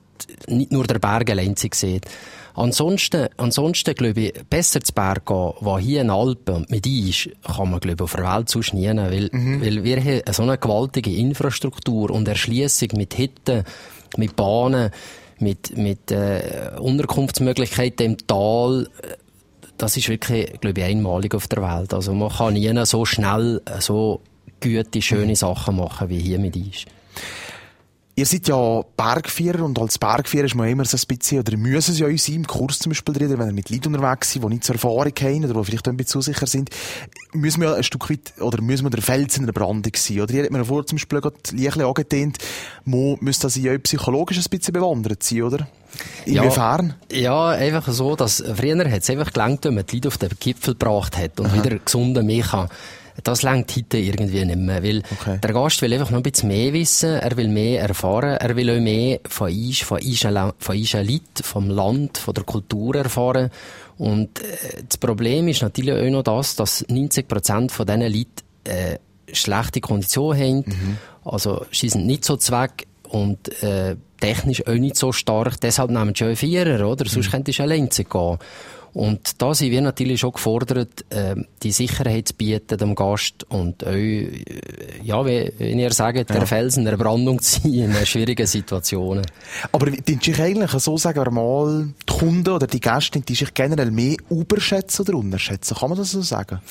nicht 0.49 0.73
nur 0.73 0.85
der 0.85 0.99
Berg 0.99 1.31
allein 1.31 1.55
sieht. 1.57 2.07
Ansonsten, 2.55 3.29
ansonsten, 3.37 3.95
glaube 3.95 4.21
ich, 4.21 4.33
besser 4.49 4.81
zu 4.81 4.95
Berg 4.95 5.27
gehen, 5.27 5.53
wo 5.61 5.79
hier 5.79 6.01
in 6.01 6.11
Alpen 6.11 6.55
und 6.55 6.71
mit 6.71 6.87
ist, 6.87 7.29
kann 7.45 7.71
man, 7.71 7.81
glaube 7.81 7.97
ich, 7.97 8.03
auf 8.03 8.15
der 8.15 8.25
Welt 8.25 8.49
sonst 8.49 8.73
nie 8.73 8.89
weil, 8.89 9.29
mhm. 9.31 9.61
weil 9.61 9.85
wir 9.85 10.03
haben 10.03 10.33
so 10.33 10.43
eine 10.43 10.57
gewaltige 10.57 11.15
Infrastruktur 11.15 12.11
und 12.11 12.27
Erschließung 12.27 12.89
mit 12.95 13.13
Hitten, 13.13 13.65
mit 14.17 14.37
Bahnen, 14.37 14.91
mit, 15.39 15.77
mit 15.77 16.11
äh, 16.11 16.71
Unterkunftsmöglichkeiten 16.79 18.07
im 18.07 18.27
Tal, 18.27 18.89
das 19.77 19.97
ist 19.97 20.09
wirklich, 20.09 20.59
glaube 20.61 20.81
ich, 20.81 20.87
einmalig 20.87 21.35
auf 21.35 21.49
der 21.49 21.63
Welt. 21.63 21.93
Also 21.93 22.15
man 22.15 22.31
kann 22.31 22.55
nie 22.55 22.87
so 22.87 23.05
schnell 23.05 23.61
so 23.81 24.21
gute, 24.63 25.03
schöne 25.03 25.33
mhm. 25.33 25.37
Sachen 25.37 25.77
machen, 25.77 26.09
wie 26.09 26.19
hier 26.19 26.39
mit 26.39 26.57
ist. 26.57 26.87
Ihr 28.19 28.25
seid 28.25 28.49
ja 28.49 28.83
Bergführer 28.97 29.63
und 29.63 29.79
als 29.79 29.99
Bergführer 29.99 30.47
ist 30.47 30.55
man 30.55 30.71
immer 30.71 30.87
so 30.87 30.97
ein 30.97 31.19
bisschen, 31.19 31.41
oder 31.41 31.55
müssen 31.59 31.93
sie 31.93 32.01
ja 32.01 32.09
in 32.09 32.17
seinem 32.17 32.47
Kurs 32.47 32.79
zum 32.79 32.89
Beispiel 32.89 33.13
drin, 33.13 33.39
wenn 33.39 33.49
ihr 33.49 33.53
mit 33.53 33.69
Leuten 33.69 33.95
unterwegs 33.95 34.33
sind, 34.33 34.43
die 34.43 34.49
nicht 34.49 34.65
zur 34.65 34.77
Erfahrung 34.77 35.13
haben 35.21 35.45
oder 35.45 35.53
die 35.53 35.65
vielleicht 35.67 35.87
ein 35.87 35.99
bisschen 35.99 36.23
zu 36.23 36.33
sicher 36.33 36.47
sind, 36.47 36.71
müssen 37.35 37.61
wir 37.61 37.69
ja 37.69 37.75
ein 37.75 37.83
Stück 37.83 38.09
weit, 38.09 38.33
oder 38.41 38.63
müssen 38.63 38.87
wir 38.87 38.91
der 38.91 39.03
Fels 39.03 39.37
in 39.37 39.45
der 39.45 39.53
Brandung 39.53 39.93
sein, 39.95 40.21
oder? 40.23 40.33
Ihr 40.33 40.45
habt 40.45 40.53
mir 40.53 40.65
vor 40.65 40.87
zum 40.87 40.97
Beispiel 40.97 41.21
gerade 41.21 41.37
Liechle 41.53 41.87
angedehnt, 41.87 42.39
man 42.87 43.19
müsste 43.21 43.49
also 43.49 43.61
ja 43.61 43.77
psychologisch 43.77 44.39
ein 44.39 44.45
bisschen 44.49 44.73
bewandert 44.73 45.23
sein, 45.23 45.43
oder? 45.43 45.69
Inwiefern? 46.25 46.95
Ja, 47.13 47.19
ja, 47.19 47.49
einfach 47.51 47.93
so, 47.93 48.17
dass 48.17 48.43
früher 48.55 48.91
hat 48.91 49.03
es 49.03 49.11
einfach 49.11 49.31
gelangt, 49.31 49.67
wenn 49.67 49.75
man 49.75 49.85
die 49.85 49.97
Leute 49.97 50.09
auf 50.09 50.17
den 50.17 50.31
Gipfel 50.41 50.73
gebracht 50.73 51.19
hat 51.19 51.39
und 51.39 51.49
Aha. 51.49 51.57
wieder 51.57 51.79
gesunden 51.79 52.25
Milch 52.25 52.55
das 53.23 53.43
längt 53.43 53.75
heute 53.77 53.99
irgendwie 53.99 54.45
nicht 54.45 54.59
mehr, 54.59 54.83
weil 54.83 55.03
okay. 55.11 55.39
der 55.43 55.53
Gast 55.53 55.83
will 55.83 55.93
einfach 55.93 56.11
noch 56.11 56.19
ein 56.19 56.23
bisschen 56.23 56.49
mehr 56.49 56.73
wissen, 56.73 57.15
er 57.15 57.37
will 57.37 57.49
mehr 57.49 57.83
erfahren, 57.83 58.37
er 58.37 58.57
will 58.57 58.71
auch 58.71 58.81
mehr 58.81 59.21
von 59.29 59.51
uns, 59.51 59.81
von 59.81 60.01
unseren, 60.01 60.53
von 60.59 60.77
unseren 60.77 61.07
Leuten, 61.07 61.43
vom 61.43 61.71
Land, 61.71 62.19
von 62.19 62.35
der 62.35 62.45
Kultur 62.45 62.97
erfahren. 62.97 63.51
Und 63.99 64.41
äh, 64.41 64.83
das 64.89 64.99
Problem 64.99 65.49
ist 65.49 65.63
natürlich 65.63 65.95
auch 65.95 66.11
noch 66.11 66.23
das, 66.23 66.57
dass 66.57 66.85
90 66.89 67.27
Prozent 67.27 67.73
von 67.73 67.87
diesen 67.87 68.03
Leuten 68.03 68.43
äh, 68.65 68.99
schlechte 69.33 69.81
Konditionen 69.81 70.41
haben, 70.41 70.57
mhm. 70.67 70.99
also 71.25 71.67
sie 71.73 71.89
sind 71.89 72.07
nicht 72.07 72.25
so 72.25 72.37
zweck 72.37 72.87
und 73.09 73.63
äh, 73.63 73.97
technisch 74.21 74.67
auch 74.67 74.75
nicht 74.75 74.97
so 74.97 75.13
stark, 75.13 75.61
deshalb 75.61 75.91
nehmen 75.91 76.15
sie 76.15 76.25
auch 76.25 76.37
Vierer, 76.37 76.89
oder? 76.89 77.05
Mhm. 77.05 77.09
Sonst 77.09 77.31
könntest 77.31 77.59
du 77.59 77.63
allein 77.63 77.89
gehen. 77.89 78.39
Und 78.97 79.43
da 79.43 79.53
sind 79.53 79.73
wir 79.73 79.83
natürlich 79.83 80.21
schon 80.21 80.33
gefordert, 80.33 81.05
äh, 81.11 81.35
die 81.63 81.71
Sicherheit 81.71 82.29
zu 82.29 82.35
bieten 82.35 82.79
dem 82.79 82.95
Gast 82.95 83.45
und 83.51 83.85
euch, 83.85 84.43
ja, 85.03 85.27
wie, 85.27 85.53
wie 85.59 85.73
ihr 85.73 85.93
sagt, 85.93 86.17
ja. 86.17 86.25
der 86.25 86.47
Felsen 86.47 86.87
der 86.87 86.97
Brandung 86.97 87.39
zu 87.43 87.61
sein 87.61 87.75
in 87.75 88.07
schwierigen 88.07 88.47
Situationen. 88.47 89.27
Aber 89.71 89.91
die 89.91 90.19
sich 90.23 90.41
eigentlich 90.41 90.71
so 90.71 90.97
sagen 90.97 91.23
wir 91.23 91.31
mal, 91.31 91.89
die 92.09 92.13
Kunden 92.15 92.49
oder 92.49 92.67
die 92.67 92.81
Gäste, 92.81 93.21
die 93.21 93.35
sich 93.35 93.53
generell 93.53 93.91
mehr 93.91 94.17
überschätzen 94.31 95.05
oder 95.07 95.19
unterschätzen? 95.19 95.77
Kann 95.77 95.91
man 95.91 95.99
das 95.99 96.13
so 96.13 96.23
sagen? 96.23 96.63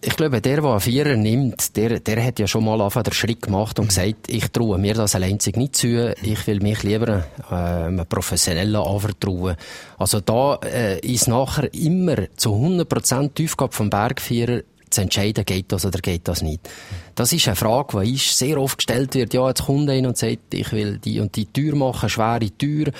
Ich 0.00 0.16
glaube, 0.16 0.40
der, 0.40 0.60
der 0.60 0.70
einen 0.70 0.80
Vierer 0.80 1.16
nimmt, 1.16 1.76
der, 1.76 2.00
der 2.00 2.24
hat 2.24 2.38
ja 2.38 2.46
schon 2.46 2.64
mal 2.64 2.80
einfach 2.80 3.02
den 3.02 3.12
Schritt 3.12 3.42
gemacht 3.42 3.78
und 3.78 3.88
gesagt, 3.88 4.28
ich 4.28 4.48
traue 4.48 4.78
mir 4.78 4.94
das 4.94 5.14
allein 5.14 5.38
nicht 5.54 5.76
zu, 5.76 6.14
ich 6.22 6.46
will 6.46 6.60
mich 6.60 6.82
lieber 6.82 7.24
äh, 7.50 7.54
einem 7.54 8.06
Professionellen 8.06 8.76
anvertrauen. 8.76 9.56
Also 9.98 10.20
da 10.20 10.58
äh, 10.64 11.00
ist 11.00 11.28
nachher 11.28 11.72
immer 11.74 12.16
zu 12.36 12.54
100% 12.54 13.30
die 13.36 13.44
Aufgabe 13.44 13.72
vom 13.72 13.90
Bergvierer 13.90 14.62
zu 14.90 15.00
entscheiden, 15.00 15.44
geht 15.44 15.72
das 15.72 15.84
oder 15.84 15.98
geht 15.98 16.28
das 16.28 16.42
nicht. 16.42 16.68
Das 17.14 17.32
ist 17.32 17.48
eine 17.48 17.56
Frage, 17.56 18.00
die 18.02 18.14
ist 18.14 18.36
sehr 18.36 18.58
oft 18.58 18.78
gestellt 18.78 19.14
wird. 19.14 19.34
Ja, 19.34 19.48
jetzt 19.48 19.64
kommt 19.64 19.90
einer 19.90 20.08
und 20.08 20.16
sagt, 20.16 20.54
ich 20.54 20.72
will 20.72 20.98
die 20.98 21.20
und 21.20 21.34
die 21.34 21.46
Tür 21.46 21.74
machen, 21.74 22.08
schwere 22.08 22.50
Tür. 22.50 22.92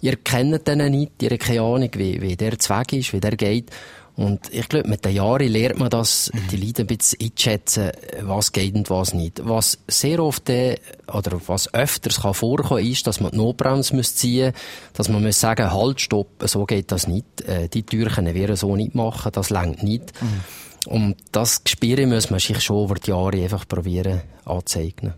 Ihr 0.00 0.16
kennt 0.16 0.66
den 0.66 0.90
nicht, 0.90 1.12
ihr 1.20 1.30
habt 1.30 1.40
keine 1.42 1.62
Ahnung, 1.62 1.90
wie, 1.94 2.20
wie 2.20 2.36
der 2.36 2.58
Zweck 2.58 2.92
ist, 2.92 3.12
wie 3.12 3.20
der 3.20 3.36
geht. 3.36 3.70
Und 4.14 4.52
ich 4.52 4.68
glaube, 4.68 4.88
mit 4.88 5.04
den 5.04 5.14
Jahren 5.14 5.48
lernt 5.48 5.78
man 5.78 5.88
das, 5.88 6.30
mhm. 6.34 6.48
die 6.50 6.56
Leute 6.56 6.82
ein 6.82 6.86
bisschen 6.86 7.18
einschätzen, 7.22 7.92
was 8.20 8.52
geht 8.52 8.74
und 8.74 8.90
was 8.90 9.14
nicht. 9.14 9.40
Was 9.44 9.78
sehr 9.88 10.20
oft, 10.22 10.50
äh, 10.50 10.76
oder 11.08 11.40
was 11.46 11.72
öfters 11.72 12.20
kann 12.20 12.34
vorkommen, 12.34 12.84
ist, 12.84 13.06
dass 13.06 13.20
man 13.20 13.30
die 13.30 13.38
Notbremse 13.38 14.00
ziehen 14.02 14.52
muss, 14.52 14.60
dass 14.92 15.08
man 15.08 15.22
muss 15.22 15.40
sagen, 15.40 15.72
halt, 15.72 16.00
stopp, 16.00 16.28
so 16.44 16.66
geht 16.66 16.92
das 16.92 17.06
nicht. 17.06 17.40
Äh, 17.42 17.68
die 17.68 17.84
Tür 17.84 18.10
können 18.10 18.34
wir 18.34 18.54
so 18.56 18.76
nicht 18.76 18.94
machen, 18.94 19.32
das 19.32 19.48
längt 19.48 19.82
nicht. 19.82 20.12
Mhm. 20.20 20.40
Und 20.86 21.16
das 21.30 21.64
Gespür 21.64 22.06
muss 22.06 22.30
man 22.30 22.40
sich 22.40 22.60
schon 22.60 22.84
über 22.84 22.96
die 22.96 23.10
Jahre 23.10 23.42
einfach 23.42 23.66
probieren 23.66 24.22
anzeigen. 24.44 25.14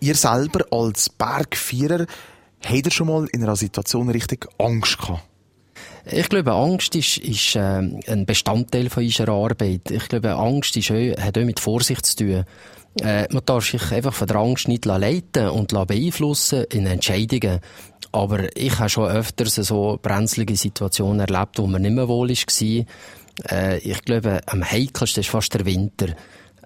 Ihr 0.00 0.16
selber 0.16 0.66
als 0.70 1.08
Bergvierer, 1.08 2.06
habt 2.64 2.86
ihr 2.86 2.90
schon 2.90 3.06
mal 3.06 3.26
in 3.32 3.42
einer 3.42 3.56
Situation 3.56 4.10
richtig 4.10 4.46
Angst 4.58 4.98
gehabt? 4.98 5.22
Ich 6.06 6.28
glaube, 6.28 6.52
Angst 6.52 6.94
ist, 6.96 7.18
ist 7.18 7.56
äh, 7.56 7.60
ein 7.60 8.26
Bestandteil 8.26 8.90
von 8.90 9.04
unserer 9.04 9.32
Arbeit. 9.32 9.90
Ich 9.90 10.08
glaube, 10.08 10.34
Angst 10.34 10.76
ist 10.76 10.90
auch, 10.90 11.22
hat 11.22 11.38
auch 11.38 11.44
mit 11.44 11.60
Vorsicht 11.60 12.04
zu 12.04 12.16
tun. 12.16 12.44
Äh, 13.00 13.26
man 13.32 13.42
darf 13.44 13.66
sich 13.66 13.90
einfach 13.90 14.12
von 14.12 14.28
der 14.28 14.36
Angst 14.36 14.68
nicht 14.68 14.84
leiten 14.84 15.48
und 15.48 15.68
beeinflussen 15.68 16.64
in 16.70 16.86
Entscheidungen. 16.86 17.60
Aber 18.12 18.56
ich 18.56 18.78
habe 18.78 18.90
schon 18.90 19.10
öfters 19.10 19.54
so 19.56 19.98
brenzlige 20.00 20.56
Situationen 20.56 21.20
erlebt, 21.20 21.58
wo 21.58 21.66
man 21.66 21.82
nicht 21.82 21.94
mehr 21.94 22.06
wohl 22.06 22.28
war. 22.28 22.86
Äh, 23.50 23.78
ich 23.78 24.02
glaube, 24.04 24.40
am 24.46 24.62
heikelsten 24.62 25.22
ist 25.22 25.30
fast 25.30 25.54
der 25.54 25.64
Winter. 25.64 26.14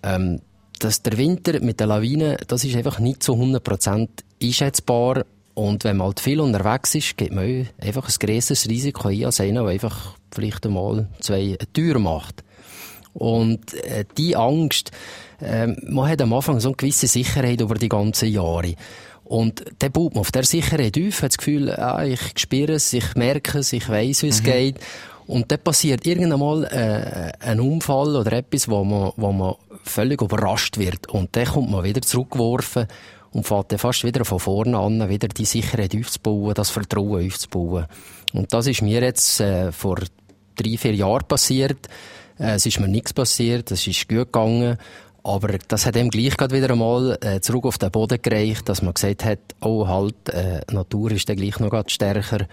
Ähm, 0.02 0.40
dass 0.78 1.02
der 1.02 1.16
Winter 1.16 1.60
mit 1.60 1.80
der 1.80 1.86
Lawine, 1.86 2.36
das 2.46 2.64
ist 2.64 2.76
einfach 2.76 2.98
nicht 2.98 3.22
zu 3.22 3.32
100% 3.32 4.08
einschätzbar 4.42 5.24
Und 5.58 5.82
wenn 5.82 5.96
man 5.96 6.06
halt 6.06 6.20
viel 6.20 6.38
unterwegs 6.38 6.94
ist, 6.94 7.16
geht 7.16 7.32
man 7.32 7.68
einfach 7.80 8.08
ein 8.08 8.14
größeres 8.16 8.68
Risiko 8.68 9.08
ein 9.08 9.24
als 9.24 9.40
einer, 9.40 9.62
der 9.62 9.72
einfach 9.72 10.14
vielleicht 10.30 10.64
einmal 10.64 11.08
zwei 11.18 11.58
Türen 11.72 12.04
macht. 12.04 12.44
Und 13.12 13.74
äh, 13.74 14.04
die 14.16 14.36
Angst, 14.36 14.92
äh, 15.40 15.66
man 15.66 16.08
hat 16.08 16.22
am 16.22 16.32
Anfang 16.32 16.60
so 16.60 16.68
eine 16.68 16.76
gewisse 16.76 17.08
Sicherheit 17.08 17.60
über 17.60 17.74
die 17.74 17.88
ganzen 17.88 18.28
Jahre. 18.28 18.74
Und 19.24 19.64
dann 19.80 19.90
baut 19.90 20.14
man 20.14 20.20
auf 20.20 20.30
der 20.30 20.44
Sicherheit 20.44 20.96
auf, 20.96 21.22
hat 21.22 21.32
das 21.32 21.38
Gefühl, 21.38 21.72
ah, 21.72 22.04
ich 22.04 22.20
spüre 22.36 22.74
es, 22.74 22.92
ich 22.92 23.16
merke 23.16 23.58
es, 23.58 23.72
ich 23.72 23.88
weiß, 23.88 24.22
wie 24.22 24.28
es 24.28 24.42
mhm. 24.42 24.46
geht. 24.46 24.76
Und 25.26 25.50
dann 25.50 25.58
passiert 25.58 26.06
irgendwann 26.06 26.38
mal 26.38 26.64
äh, 26.66 27.32
ein 27.44 27.58
Unfall 27.58 28.14
oder 28.14 28.32
etwas, 28.32 28.68
wo 28.68 28.84
man, 28.84 29.10
wo 29.16 29.32
man 29.32 29.56
völlig 29.82 30.22
überrascht 30.22 30.78
wird. 30.78 31.08
Und 31.08 31.34
dann 31.34 31.46
kommt 31.46 31.68
man 31.68 31.82
wieder 31.82 32.00
zurückgeworfen 32.00 32.86
und 33.38 33.46
fährt 33.46 33.72
dann 33.72 33.78
fast 33.78 34.04
wieder 34.04 34.24
von 34.24 34.38
vorne 34.38 34.78
an, 34.78 35.08
wieder 35.08 35.28
die 35.28 35.44
Sicherheit 35.44 35.96
aufzubauen, 35.96 36.54
das 36.54 36.70
Vertrauen 36.70 37.26
aufzubauen. 37.26 37.86
Und 38.34 38.52
das 38.52 38.66
ist 38.66 38.82
mir 38.82 39.00
jetzt 39.00 39.40
äh, 39.40 39.72
vor 39.72 39.98
drei, 40.56 40.76
vier 40.76 40.94
Jahren 40.94 41.26
passiert. 41.26 41.88
Äh, 42.38 42.54
es 42.54 42.66
ist 42.66 42.80
mir 42.80 42.88
nichts 42.88 43.12
passiert, 43.12 43.70
es 43.70 43.86
ist 43.86 44.08
gut 44.08 44.32
gegangen. 44.32 44.76
Aber 45.22 45.58
das 45.68 45.86
hat 45.86 45.96
ihm 45.96 46.10
gleich 46.10 46.34
wieder 46.50 46.70
einmal 46.70 47.18
äh, 47.20 47.40
zurück 47.40 47.66
auf 47.66 47.78
den 47.78 47.90
Boden 47.90 48.20
gereicht, 48.20 48.68
dass 48.68 48.82
man 48.82 48.94
gesagt 48.94 49.24
hat, 49.24 49.40
oh 49.60 49.86
halt, 49.86 50.28
äh, 50.30 50.60
Natur 50.72 51.12
ist 51.12 51.28
dann 51.28 51.36
gleich 51.36 51.58
noch 51.58 51.84
stärker 51.88 52.46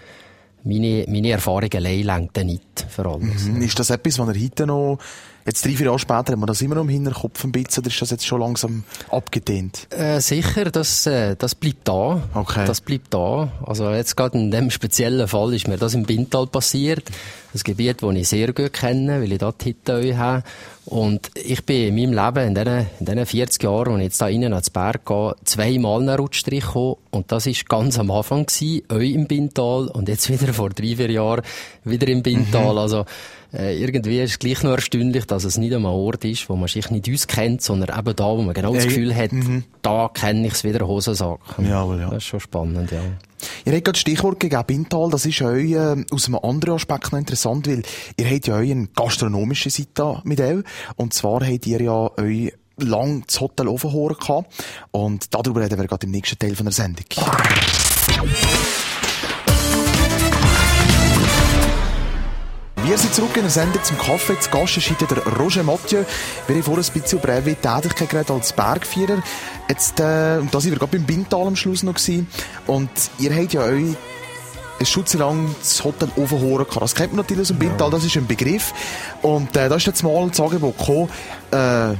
meine, 0.66 1.04
meine 1.08 1.30
Erfahrungen 1.30 1.74
allein 1.74 2.02
lenken 2.02 2.46
nicht 2.46 2.86
für 2.88 3.06
alles. 3.06 3.44
Mhm. 3.44 3.62
Ist 3.62 3.78
das 3.78 3.90
etwas, 3.90 4.18
was 4.18 4.28
er 4.28 4.42
heute 4.42 4.66
noch, 4.66 4.98
jetzt 5.46 5.64
drei, 5.64 5.70
vier 5.70 5.86
Jahre 5.86 5.98
später, 5.98 6.32
hat 6.32 6.38
man 6.38 6.46
das 6.46 6.60
immer 6.60 6.74
noch 6.74 6.82
im 6.82 6.88
Hinterkopf 6.88 7.44
ein 7.44 7.52
bisschen, 7.52 7.82
oder 7.82 7.88
ist 7.88 8.02
das 8.02 8.10
jetzt 8.10 8.26
schon 8.26 8.40
langsam 8.40 8.84
abgedehnt? 9.10 9.86
Äh, 9.90 10.20
sicher, 10.20 10.70
das, 10.70 11.06
äh, 11.06 11.36
das 11.36 11.54
bleibt 11.54 11.86
da. 11.88 12.22
Okay. 12.34 12.64
Das 12.66 12.80
bleibt 12.80 13.14
da. 13.14 13.52
Also 13.64 13.90
jetzt 13.90 14.16
gerade 14.16 14.38
in 14.38 14.50
dem 14.50 14.70
speziellen 14.70 15.28
Fall 15.28 15.54
ist 15.54 15.68
mir 15.68 15.78
das 15.78 15.94
im 15.94 16.04
Bintal 16.04 16.46
passiert. 16.46 17.04
Das 17.52 17.64
Gebiet, 17.64 18.02
das 18.02 18.14
ich 18.14 18.28
sehr 18.28 18.52
gut 18.52 18.72
kenne, 18.72 19.22
weil 19.22 19.32
ich 19.32 19.38
dort 19.38 19.62
Hitte 19.62 20.18
habe. 20.18 20.42
Und 20.84 21.30
ich 21.34 21.64
bin 21.64 21.88
in 21.88 21.94
meinem 21.94 22.24
Leben, 22.24 22.48
in 22.48 22.54
diesen, 22.54 22.86
in 23.00 23.06
diesen 23.06 23.26
40 23.26 23.62
Jahren, 23.62 23.94
als 23.94 23.98
ich 23.98 24.04
jetzt 24.04 24.20
da 24.20 24.28
innen 24.28 24.52
ans 24.52 24.70
Berg 24.70 25.04
gehe, 25.06 25.34
zweimal 25.44 26.00
einen 26.00 26.16
Rutschstrich 26.16 26.64
gekommen. 26.64 26.96
Und 27.10 27.32
das 27.32 27.46
war 27.46 27.54
ganz 27.68 27.98
am 27.98 28.10
Anfang 28.10 28.46
gewesen, 28.46 28.82
euch 28.92 29.12
im 29.12 29.26
Bintal 29.26 29.88
und 29.88 30.08
jetzt 30.08 30.28
wieder 30.40 30.52
vor 30.52 30.70
drei, 30.70 30.96
vier 30.96 31.10
Jahren 31.10 31.42
wieder 31.84 32.06
im 32.08 32.22
Bintal. 32.22 32.72
Mhm. 32.72 32.78
Also, 32.78 33.04
äh, 33.56 33.78
irgendwie 33.78 34.20
ist 34.20 34.32
es 34.32 34.38
gleich 34.38 34.62
noch 34.62 34.72
erstaunlich, 34.72 35.24
dass 35.26 35.44
es 35.44 35.56
nicht 35.56 35.74
einmal 35.74 35.92
ein 35.92 35.98
Ort 35.98 36.24
ist, 36.24 36.48
wo 36.48 36.56
man 36.56 36.68
sich 36.68 36.90
nicht 36.90 37.08
uns 37.08 37.26
kennt, 37.26 37.62
sondern 37.62 37.98
eben 37.98 38.14
da, 38.16 38.24
wo 38.24 38.42
man 38.42 38.54
genau 38.54 38.74
das 38.74 38.84
Gefühl 38.84 39.14
hat, 39.14 39.32
mhm. 39.32 39.64
da 39.82 40.10
kenne 40.12 40.46
ich 40.46 40.52
es 40.54 40.64
wieder 40.64 40.86
Hosensack. 40.86 41.40
Ja, 41.58 41.84
ja. 41.96 42.10
Das 42.10 42.18
ist 42.18 42.24
schon 42.24 42.40
spannend, 42.40 42.90
ja. 42.90 43.00
Ihr 43.64 43.72
habt 43.72 43.84
gerade 43.84 43.98
Stichwort 43.98 44.40
gegeben, 44.40 44.64
Bintal, 44.66 45.10
das 45.10 45.26
ist 45.26 45.40
euch 45.42 45.72
äh, 45.72 46.04
aus 46.10 46.26
einem 46.26 46.38
anderen 46.42 46.76
Aspekt 46.76 47.12
noch 47.12 47.18
interessant, 47.18 47.66
weil 47.66 47.82
ihr 48.16 48.30
habt 48.30 48.46
ja 48.46 48.56
euch 48.56 48.70
eine 48.70 48.88
gastronomische 48.94 49.70
Seite 49.70 50.20
mit 50.24 50.40
euch. 50.40 50.62
Und 50.96 51.14
zwar 51.14 51.44
habt 51.46 51.66
ihr 51.66 51.80
ja 51.80 52.10
euch 52.18 52.52
lang 52.78 53.24
das 53.26 53.40
Hotel 53.40 53.68
Ofenhoren 53.68 54.16
gehabt. 54.18 54.52
Und 54.90 55.34
darüber 55.34 55.62
reden 55.62 55.78
wir 55.78 55.86
gerade 55.86 56.06
im 56.06 56.12
nächsten 56.12 56.38
Teil 56.38 56.54
von 56.54 56.66
der 56.66 56.72
Sendung. 56.72 57.06
Wir 62.86 62.96
sind 62.96 63.12
zurück 63.12 63.34
in 63.34 63.42
der 63.42 63.50
Sendung 63.50 63.82
zum 63.82 63.98
Kaffee. 63.98 64.38
Zu 64.38 64.48
Gast 64.48 64.76
ist 64.76 64.88
heute 64.88 65.12
der 65.12 65.26
Roger 65.38 65.64
Mathieu. 65.64 66.04
Wir 66.46 66.54
haben 66.54 66.62
vorhin 66.62 66.84
ein 66.84 67.02
bisschen 67.02 67.18
über 67.18 67.30
eure 67.30 67.42
Tätigkeit 67.56 68.08
geredet 68.08 68.30
als 68.30 68.52
Bergführer. 68.52 69.24
Jetzt, 69.68 69.98
äh, 69.98 70.38
und 70.40 70.54
da 70.54 70.60
sind 70.60 70.70
wir 70.70 70.78
gerade 70.78 70.96
beim 70.96 71.04
Bintal 71.04 71.48
am 71.48 71.56
Schluss 71.56 71.82
noch 71.82 71.94
gewesen. 71.94 72.28
Und 72.68 72.88
ihr 73.18 73.34
habt 73.34 73.54
ja 73.54 73.62
euch 73.62 73.96
ein 74.78 74.86
schutzelang 74.86 75.52
das 75.58 75.82
Hotel 75.82 76.10
Ofenhoren 76.14 76.64
gehabt. 76.64 76.82
Das 76.82 76.94
kennt 76.94 77.10
man 77.12 77.24
natürlich 77.24 77.42
aus 77.42 77.48
dem 77.48 77.58
Bintal, 77.58 77.90
das 77.90 78.04
ist 78.04 78.16
ein 78.16 78.28
Begriff. 78.28 78.72
Und 79.20 79.56
äh, 79.56 79.68
da 79.68 79.74
ist 79.74 79.86
jetzt 79.86 80.04
mal 80.04 80.28
das 80.28 80.38
Angebot 80.38 80.78
gekommen, 80.78 81.08
äh, 81.50 81.96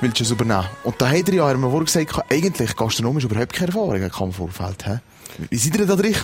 willst 0.00 0.20
du 0.20 0.24
es 0.24 0.30
übernehmen? 0.30 0.66
Und 0.84 1.00
da 1.00 1.08
hat 1.08 1.28
er 1.28 1.34
ja, 1.34 1.48
haben 1.48 1.60
wir 1.60 1.70
vorhin 1.70 1.86
gesagt, 1.86 2.30
eigentlich 2.30 2.76
gastronomisch 2.76 3.24
überhaupt 3.24 3.52
keine 3.52 3.68
Erfahrung 3.68 4.02
im 4.02 4.32
Vorfeld. 4.32 4.86
He? 4.86 4.98
Wie 5.50 5.56
seid 5.56 5.78
ihr 5.78 5.86
da 5.86 5.96
drin 5.96 6.14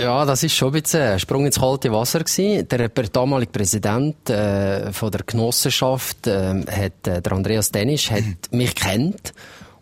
Ja, 0.00 0.24
das 0.24 0.42
ist 0.42 0.54
schon 0.54 0.74
ein 0.74 0.82
bisschen 0.82 1.02
ein 1.02 1.18
Sprung 1.18 1.46
ins 1.46 1.58
kalte 1.58 1.90
Wasser 1.92 2.20
gewesen. 2.20 2.68
Der, 2.68 2.88
der 2.88 3.04
damalige 3.04 3.50
Präsident 3.50 4.30
äh, 4.30 4.92
von 4.92 5.10
der 5.10 5.22
Genossenschaft, 5.24 6.26
äh, 6.26 6.54
hat, 6.54 7.06
äh, 7.06 7.20
der 7.20 7.32
Andreas 7.32 7.72
Denisch, 7.72 8.10
hat 8.10 8.22
mhm. 8.22 8.58
mich 8.58 8.74
kennt. 8.74 9.32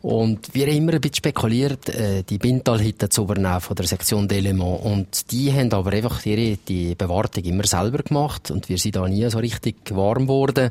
Und 0.01 0.53
wir 0.53 0.67
haben 0.67 0.77
immer 0.77 0.95
ein 0.95 1.01
bisschen 1.01 1.17
spekuliert, 1.17 1.89
äh, 1.89 2.25
die 2.25 2.39
Bintal-Hütte 2.39 3.09
zu 3.09 3.23
übernehmen 3.23 3.61
von 3.61 3.77
der 3.77 3.87
Sektion 3.87 4.27
Delemont. 4.27 4.85
Und 4.85 5.31
die 5.31 5.53
haben 5.53 5.73
aber 5.73 5.93
einfach 5.93 6.25
ihre, 6.27 6.57
die 6.57 6.97
Bewartung 6.97 7.45
immer 7.45 7.65
selber 7.65 7.99
gemacht. 7.99 8.51
Und 8.51 8.69
wir 8.69 8.79
sind 8.79 8.97
da 8.97 9.07
nie 9.07 9.29
so 9.31 9.39
richtig 9.39 9.77
warm 9.91 10.23
geworden. 10.23 10.71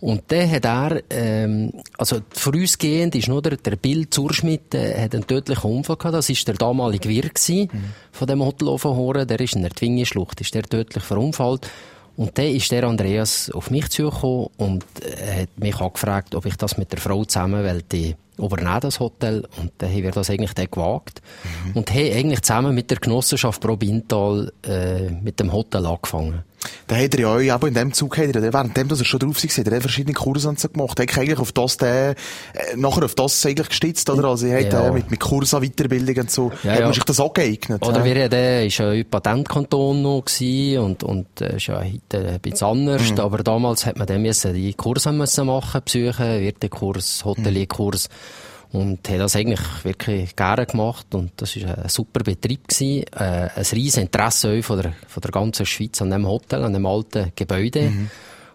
Und 0.00 0.24
dann 0.28 0.50
hat 0.50 0.64
er, 0.64 1.02
ähm, 1.10 1.72
also 1.96 2.20
vorausgehend 2.30 3.14
ist 3.14 3.28
nur 3.28 3.40
der, 3.40 3.56
der 3.56 3.76
Bill 3.76 4.10
Zurschmidt, 4.10 4.74
äh, 4.74 5.02
hat 5.02 5.14
einen 5.14 5.26
tödlichen 5.26 5.70
Unfall 5.70 5.96
gehabt. 5.96 6.14
Das 6.14 6.28
ist 6.28 6.46
der 6.46 6.54
damalige 6.54 7.08
Wirt 7.08 7.40
mhm. 7.48 7.68
von 8.12 8.26
dem 8.26 8.44
Hotel 8.44 8.68
Offenhoren. 8.68 9.26
Der 9.26 9.40
ist 9.40 9.56
in 9.56 9.62
der 9.62 9.70
Twingi-Schlucht, 9.70 10.40
ist 10.40 10.54
der 10.54 10.64
tödlich 10.64 11.02
verunfallt. 11.02 11.68
Und 12.16 12.38
dann 12.38 12.46
ist 12.46 12.70
der 12.70 12.84
Andreas 12.84 13.50
auf 13.50 13.70
mich 13.70 13.88
zugekommen 13.90 14.48
und 14.56 14.84
äh, 15.02 15.42
hat 15.42 15.58
mich 15.58 15.78
angefragt, 15.80 16.34
ob 16.34 16.46
ich 16.46 16.56
das 16.56 16.78
mit 16.78 16.92
der 16.92 16.98
Frau 16.98 17.24
zusammen 17.24 17.64
wollte 17.64 18.16
übernehmen, 18.38 18.80
das 18.80 19.00
Hotel. 19.00 19.46
Und 19.58 19.72
dann 19.78 19.90
haben 19.90 20.02
wir 20.02 20.10
das 20.10 20.30
eigentlich 20.30 20.54
dann 20.54 20.70
gewagt. 20.70 21.22
Mhm. 21.64 21.72
Und 21.72 21.90
haben 21.90 22.12
eigentlich 22.12 22.42
zusammen 22.42 22.74
mit 22.74 22.90
der 22.90 22.98
Genossenschaft 22.98 23.60
Pro 23.60 23.76
Bintal 23.76 24.52
äh, 24.62 25.10
mit 25.10 25.40
dem 25.40 25.52
Hotel 25.52 25.86
angefangen. 25.86 26.42
Da 26.86 26.96
hat 26.96 27.14
er 27.14 27.20
ja 27.20 27.32
euch 27.32 27.52
aber 27.52 27.68
in 27.68 27.74
dem 27.74 27.92
Zug, 27.92 28.18
hat 28.18 28.34
er, 28.34 28.52
während 28.52 28.76
dem, 28.76 28.88
dass 28.88 29.00
er 29.00 29.04
schon 29.04 29.20
drauf 29.20 29.42
war, 29.42 29.50
hat 29.50 29.72
er 29.72 29.80
verschiedene 29.80 30.14
Kurse 30.14 30.54
gemacht. 30.72 30.98
Hat 31.00 31.18
eigentlich 31.18 31.38
auf 31.38 31.52
das, 31.52 31.76
der, 31.76 32.10
äh, 32.10 32.76
nachher 32.76 33.04
auf 33.04 33.14
das 33.14 33.44
eigentlich 33.44 33.68
gestützt, 33.68 34.08
oder? 34.10 34.28
Also, 34.28 34.46
er 34.46 34.64
hat 34.64 34.72
ja. 34.72 34.92
mit, 34.92 35.10
mit 35.10 35.20
Kursen, 35.20 35.60
Weiterbildung 35.60 36.16
und 36.16 36.30
so, 36.30 36.52
ja, 36.62 36.72
hat 36.72 36.80
man 36.80 36.88
ja. 36.88 36.92
sich 36.94 37.04
das 37.04 37.20
auch 37.20 37.32
geeignet. 37.32 37.86
Oder 37.86 38.04
wir 38.04 38.24
hatten, 38.24 38.34
äh, 38.34 38.66
ist 38.66 38.78
ja 38.78 38.90
ein 38.90 39.04
Patentkanton 39.08 40.02
noch 40.02 40.24
gewesen 40.24 40.78
und, 40.78 41.02
und, 41.02 41.40
äh, 41.40 41.56
ist 41.56 41.66
ja 41.66 41.80
heute 41.80 42.28
ein 42.28 42.40
bisschen 42.40 42.66
anders. 42.66 43.10
Mhm. 43.10 43.20
Aber 43.20 43.38
damals 43.38 43.86
hat 43.86 43.96
man 43.96 44.06
dann 44.06 44.22
müssen 44.22 44.54
die 44.54 44.74
Kurse 44.74 45.12
müssen 45.12 45.46
machen, 45.46 45.80
besuchen, 45.84 46.40
Wirtekurs, 46.40 47.24
Hotelierkurs. 47.24 48.08
Mhm 48.08 48.46
und 48.72 49.08
hat 49.08 49.20
das 49.20 49.36
eigentlich 49.36 49.60
wirklich 49.84 50.36
gerne 50.36 50.66
gemacht. 50.66 51.14
Und 51.14 51.32
das 51.36 51.60
war 51.60 51.78
ein 51.78 51.88
super 51.88 52.20
Betrieb 52.20 52.68
gewesen, 52.68 53.04
äh, 53.16 53.48
ein 53.54 53.66
riesen 53.72 54.02
Interesse 54.02 54.62
von 54.62 54.82
der, 54.82 54.92
von 55.06 55.20
der 55.20 55.30
ganzen 55.30 55.66
Schweiz 55.66 56.00
an 56.02 56.10
dem 56.10 56.26
Hotel, 56.26 56.64
an 56.64 56.72
dem 56.72 56.86
alten 56.86 57.32
Gebäude. 57.34 57.90
Mhm. 57.90 58.10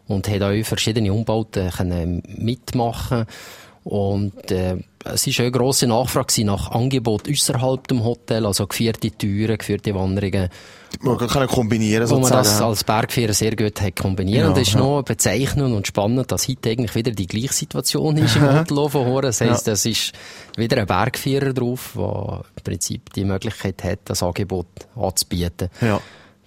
und 0.07 0.27
hat 0.27 0.41
auch 0.41 0.63
verschiedene 0.63 1.13
Umbauten 1.13 1.69
können 1.69 2.21
mitmachen 2.27 3.25
und 3.83 4.51
äh, 4.51 4.77
es 5.03 5.25
war 5.25 5.39
eine 5.39 5.51
grosse 5.51 5.87
Nachfrage 5.87 6.45
nach 6.45 6.71
Angebot 6.71 7.27
außerhalb 7.27 7.87
dem 7.87 8.03
Hotel, 8.03 8.45
also 8.45 8.67
geführte 8.67 9.09
Türen, 9.09 9.57
geführte 9.57 9.95
Wanderungen. 9.95 10.49
Man 10.99 11.17
kann 11.17 11.47
kombinieren 11.47 12.07
Wo 12.09 12.19
man 12.19 12.31
das 12.31 12.61
als 12.61 12.83
Bergführer 12.83 13.33
sehr 13.33 13.55
gut 13.55 13.81
hat 13.81 13.95
kombinieren. 13.95 14.41
Ja, 14.41 14.47
und 14.49 14.57
das 14.57 14.67
ist 14.67 14.73
ja. 14.73 14.79
noch 14.79 15.01
bezeichnend 15.01 15.73
und 15.73 15.87
spannend, 15.87 16.31
dass 16.31 16.47
heute 16.47 16.69
eigentlich 16.69 16.93
wieder 16.93 17.11
die 17.11 17.25
gleiche 17.25 17.53
Situation 17.53 18.17
ist 18.17 18.35
im 18.35 18.43
Hotel 18.59 18.77
Horen. 18.77 19.23
Das 19.23 19.41
heisst, 19.41 19.65
ja. 19.65 19.73
es 19.73 19.85
ist 19.85 20.11
wieder 20.57 20.77
ein 20.77 20.85
Bergführer 20.85 21.53
drauf, 21.53 21.93
der 21.95 22.43
im 22.57 22.63
Prinzip 22.63 23.13
die 23.13 23.23
Möglichkeit 23.23 23.83
hat, 23.83 23.99
das 24.05 24.21
Angebot 24.21 24.67
anzubieten. 24.95 25.69
Ja. 25.79 25.99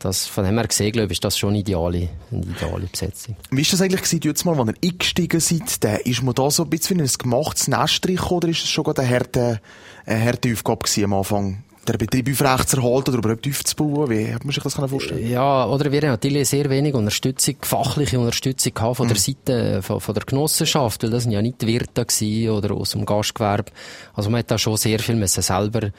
Das, 0.04 0.26
von 0.26 0.44
dem 0.44 0.54
her 0.58 0.68
gesehen, 0.68 0.92
glaube 0.92 1.06
ich, 1.06 1.12
ist 1.12 1.24
das 1.24 1.38
schon 1.38 1.48
eine 1.48 1.60
ideale, 1.60 2.10
eine 2.30 2.42
ideale 2.42 2.86
Besetzung. 2.92 3.36
Wie 3.50 3.62
ist 3.62 3.72
das 3.72 3.80
eigentlich 3.80 4.02
gewesen, 4.02 4.20
jetzt 4.22 4.44
mal, 4.44 4.60
als 4.60 4.68
ihr 4.68 4.90
eingestiegen 4.90 5.40
seid, 5.40 5.82
da, 5.82 5.94
ist 5.94 6.22
man 6.22 6.34
da 6.34 6.50
so 6.50 6.64
ein 6.64 6.68
bisschen 6.68 6.98
wie 6.98 7.04
ein 7.04 7.10
gemachtes 7.18 7.68
Nest 7.68 8.06
oder 8.30 8.48
ist 8.48 8.64
es 8.64 8.68
schon 8.68 8.86
eine 8.86 9.08
harte, 9.08 9.62
eine 10.04 10.24
harte 10.26 10.52
Aufgabe 10.52 10.84
gewesen 10.84 11.04
am 11.04 11.14
Anfang? 11.14 11.64
der 11.86 11.98
Betrieb 11.98 12.30
aufrecht 12.30 12.70
zu 12.70 12.78
erhalten 12.78 13.10
oder 13.10 13.18
überhaupt 13.18 13.46
aufzubauen? 13.46 14.08
Wie 14.08 14.32
hat 14.32 14.44
man 14.44 14.54
sich 14.54 14.62
das 14.62 14.74
vorstellen 14.74 15.30
Ja, 15.30 15.66
oder 15.66 15.92
wir 15.92 16.00
haben 16.00 16.08
natürlich 16.08 16.48
sehr 16.48 16.70
wenig 16.70 16.94
Unterstützung, 16.94 17.56
fachliche 17.60 18.18
Unterstützung 18.18 18.72
gehabt 18.72 18.96
von 18.96 19.06
mhm. 19.06 19.12
der 19.12 19.18
Seite 19.18 19.82
von, 19.82 20.00
von, 20.00 20.14
der 20.14 20.24
Genossenschaft, 20.24 21.02
weil 21.02 21.10
das 21.10 21.24
sind 21.24 21.32
ja 21.32 21.42
nicht 21.42 21.60
die 21.60 21.66
Wirte 21.66 22.06
gewesen 22.06 22.50
oder 22.50 22.74
aus 22.74 22.90
dem 22.90 23.04
Gastgewerbe. 23.04 23.72
Also 24.14 24.30
man 24.30 24.38
hat 24.38 24.50
da 24.50 24.56
schon 24.56 24.76
sehr 24.78 24.98
viel 24.98 25.16
müssen 25.16 25.42
selber 25.42 25.90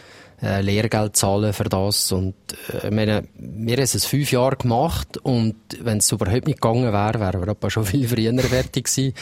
äh, 0.41 0.61
Lehrgeld 0.61 1.15
zahlen 1.15 1.53
für 1.53 1.65
das. 1.65 2.11
Und 2.11 2.35
äh, 2.81 2.91
meine, 2.91 3.23
wir 3.37 3.77
haben 3.77 3.83
es 3.83 4.05
fünf 4.05 4.31
Jahre 4.31 4.55
gemacht 4.55 5.17
und 5.17 5.55
wenn 5.81 5.99
es 5.99 6.11
überhaupt 6.11 6.47
nicht 6.47 6.61
gegangen 6.61 6.91
wäre, 6.91 7.19
wären 7.19 7.41
wir 7.41 7.49
aber 7.49 7.69
schon 7.69 7.85
viel 7.85 8.07
früher 8.07 8.37
fertig 8.39 8.85
gewesen. 8.85 9.13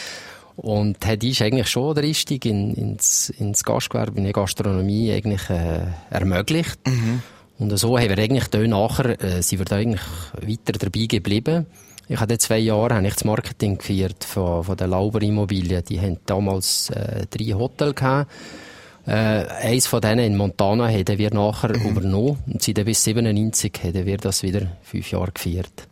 Und 0.55 1.03
hat 1.05 1.23
ist 1.23 1.41
eigentlich 1.41 1.67
schon 1.67 1.95
der 1.95 2.03
Einstieg 2.03 2.45
in, 2.45 2.75
ins, 2.75 3.29
ins 3.31 3.63
Gastgewerbe, 3.63 4.19
in 4.19 4.25
die 4.25 4.33
Gastronomie 4.33 5.11
eigentlich 5.11 5.49
äh, 5.49 5.87
ermöglicht. 6.11 6.79
Mhm. 6.85 7.23
Und 7.57 7.77
so 7.77 7.97
haben 7.97 8.09
wir 8.09 8.17
eigentlich 8.17 8.47
da 8.47 8.59
nachher, 8.59 9.21
äh, 9.23 9.41
sind 9.41 9.59
wir 9.59 9.65
da 9.65 9.77
eigentlich 9.77 10.01
weiter 10.33 10.73
dabei 10.73 11.05
geblieben. 11.05 11.65
Ich 12.07 12.19
hatte 12.19 12.37
zwei 12.37 12.59
Jahre 12.59 12.95
habe 12.95 13.07
ich 13.07 13.13
das 13.13 13.23
Marketing 13.23 13.77
geführt 13.77 14.23
von, 14.25 14.63
von 14.63 14.77
der 14.77 14.87
Lauber 14.87 15.21
Immobilien. 15.21 15.83
Die 15.85 15.99
haben 15.99 16.17
damals 16.25 16.89
äh, 16.89 17.25
drei 17.29 17.53
Hotels 17.53 17.95
gehabt. 17.95 18.31
Äh, 19.05 19.11
eins 19.11 19.87
von 19.87 20.01
denen 20.01 20.19
in 20.25 20.37
Montana 20.37 20.87
haben 20.87 21.17
wir 21.17 21.33
nachher 21.33 21.69
übernommen 21.85 22.37
und 22.47 22.61
seit 22.61 22.83
bis 22.85 23.03
97 23.03 23.73
haben 23.83 24.05
wir 24.05 24.17
das 24.17 24.43
wieder 24.43 24.77
fünf 24.83 25.11
Jahre 25.11 25.31
gefeiert. 25.31 25.87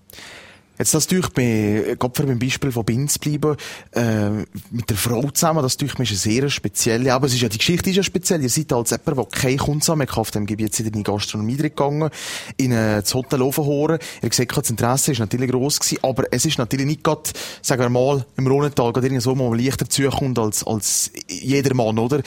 Jetzt 0.82 0.96
das 0.96 1.06
durch 1.06 1.30
bei, 1.30 1.96
Gott 2.00 2.14
beim 2.14 2.40
Beispiel 2.40 2.72
von 2.72 2.84
Binz 2.84 3.20
bleiben, 3.20 3.56
äh, 3.92 4.32
mit 4.72 4.90
der 4.90 4.98
Frau 4.98 5.30
zusammen, 5.30 5.62
das 5.62 5.78
durch 5.78 6.00
mich 6.00 6.12
ist 6.12 6.26
eine 6.26 6.34
sehr 6.34 6.50
spezielle, 6.50 7.14
aber 7.14 7.28
es 7.28 7.36
ist 7.36 7.42
ja, 7.42 7.50
die 7.50 7.60
Geschichte 7.60 7.92
ist 7.92 7.98
ja 7.98 8.02
speziell. 8.02 8.42
Ihr 8.42 8.50
seid 8.50 8.74
als 8.74 8.90
jemand, 8.90 9.16
der 9.16 9.26
keine 9.26 9.58
Kunden 9.58 9.98
mehr 10.00 10.18
auf 10.18 10.32
dem 10.32 10.48
Gebiet, 10.48 10.74
seid 10.74 10.88
in 10.88 10.94
die 10.94 11.04
Gastronomie 11.04 11.58
gegangen, 11.58 12.10
in 12.58 12.72
äh, 12.72 13.02
das 13.02 13.14
Hotel 13.14 13.44
Ofenhoren. 13.44 14.00
Ihr 14.24 14.30
gesagt, 14.30 14.58
das 14.58 14.72
Interesse 14.72 15.12
ist 15.12 15.20
natürlich 15.20 15.52
gross 15.52 15.80
gewesen, 15.80 16.00
aber 16.02 16.24
es 16.32 16.46
ist 16.46 16.58
natürlich 16.58 16.88
nicht 16.88 17.04
gerade, 17.04 17.30
sagen 17.62 17.84
wir 17.84 17.90
mal, 17.90 18.26
im 18.38 18.48
Ronental 18.48 18.92
gerade 18.92 19.06
irgendwie 19.06 19.22
so, 19.22 19.38
wo 19.38 19.50
man 19.50 19.60
leichter 19.60 19.88
zukommt 19.88 20.40
als, 20.40 20.66
als 20.66 21.12
jeder 21.28 21.76
Mann, 21.76 22.00
oder? 22.00 22.24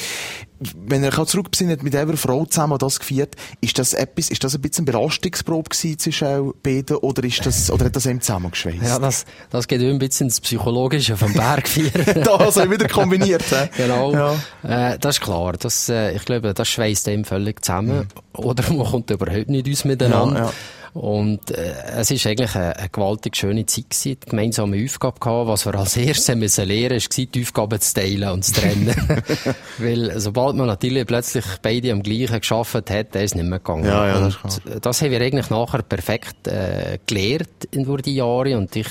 Wenn 0.86 1.04
ihr 1.04 1.16
euch 1.16 1.26
zurückbesinnt 1.26 1.82
mit 1.82 1.94
einer 1.94 2.16
Frau 2.16 2.44
zusammen 2.44 2.78
das 2.78 2.98
gefeiert, 2.98 3.34
ist 3.60 3.78
das 3.78 3.94
etwas, 3.94 4.30
ist 4.30 4.44
das 4.44 4.54
ein 4.54 4.60
bisschen 4.60 4.84
Belastungsprobe 4.84 5.70
gewesen 5.70 5.98
zwischen 5.98 6.52
beiden 6.62 6.96
oder 6.96 7.24
ist 7.24 7.44
das, 7.44 7.70
oder 7.70 7.86
hat 7.86 7.96
das 7.96 8.06
eben 8.06 8.20
zusammengeschweißt? 8.20 8.82
Ja, 8.82 8.98
das, 8.98 9.24
das 9.50 9.68
geht 9.68 9.80
ein 9.80 9.98
bisschen 9.98 10.26
ins 10.26 10.40
Psychologische 10.40 11.16
vom 11.16 11.32
Bergfeiern. 11.32 12.22
das 12.24 12.56
haben 12.56 12.70
wir 12.70 12.78
wieder 12.78 12.88
kombiniert, 12.88 13.42
he? 13.42 13.68
Genau. 13.76 14.12
Ja. 14.12 14.92
Äh, 14.92 14.98
das 14.98 15.16
ist 15.16 15.20
klar. 15.22 15.54
Das, 15.58 15.88
äh, 15.88 16.12
ich 16.12 16.24
glaube, 16.24 16.54
das 16.54 16.68
schweißt 16.68 17.06
dem 17.06 17.24
völlig 17.24 17.64
zusammen. 17.64 17.98
Mhm. 17.98 18.44
Oder 18.44 18.72
man 18.72 18.86
kommt 18.86 19.10
überhaupt 19.10 19.48
nicht 19.48 19.68
aus 19.68 19.84
miteinander. 19.84 20.38
Ja, 20.38 20.46
ja. 20.46 20.52
Und 20.94 21.50
äh, 21.50 21.74
es 21.96 22.12
ist 22.12 22.24
eigentlich 22.24 22.54
eine, 22.54 22.76
eine 22.76 22.88
gewaltig 22.88 23.36
schöne 23.36 23.66
Zeit 23.66 23.90
gewesen, 23.90 24.16
die 24.24 24.30
gemeinsame 24.30 24.84
Aufgabe 24.84 25.18
gehabt. 25.18 25.48
Was 25.48 25.66
wir 25.66 25.74
als 25.74 25.96
erstes 25.96 26.36
müssen 26.36 26.68
lernen 26.68 26.94
mussten, 26.94 27.22
war, 27.22 27.30
die 27.34 27.42
Aufgaben 27.42 27.80
zu 27.80 27.94
teilen 27.94 28.28
und 28.30 28.44
zu 28.44 28.52
trennen. 28.52 28.94
Weil 29.78 30.20
sobald 30.20 30.54
man 30.54 30.68
natürlich 30.68 31.04
plötzlich 31.04 31.44
beide 31.62 31.90
am 31.90 32.04
gleichen 32.04 32.38
geschafft 32.38 32.74
hat, 32.74 33.16
ist 33.16 33.22
es 33.22 33.34
nicht 33.34 33.44
mehr 33.44 33.58
gegangen. 33.58 33.86
Ja, 33.86 34.06
ja, 34.06 34.20
das, 34.20 34.60
das 34.80 35.02
haben 35.02 35.10
wir 35.10 35.20
eigentlich 35.20 35.50
nachher 35.50 35.82
perfekt 35.82 36.46
äh, 36.46 37.00
gelernt 37.06 37.64
in 37.72 37.84
die 37.96 38.14
Jahre 38.14 38.56
und 38.56 38.76
ich 38.76 38.88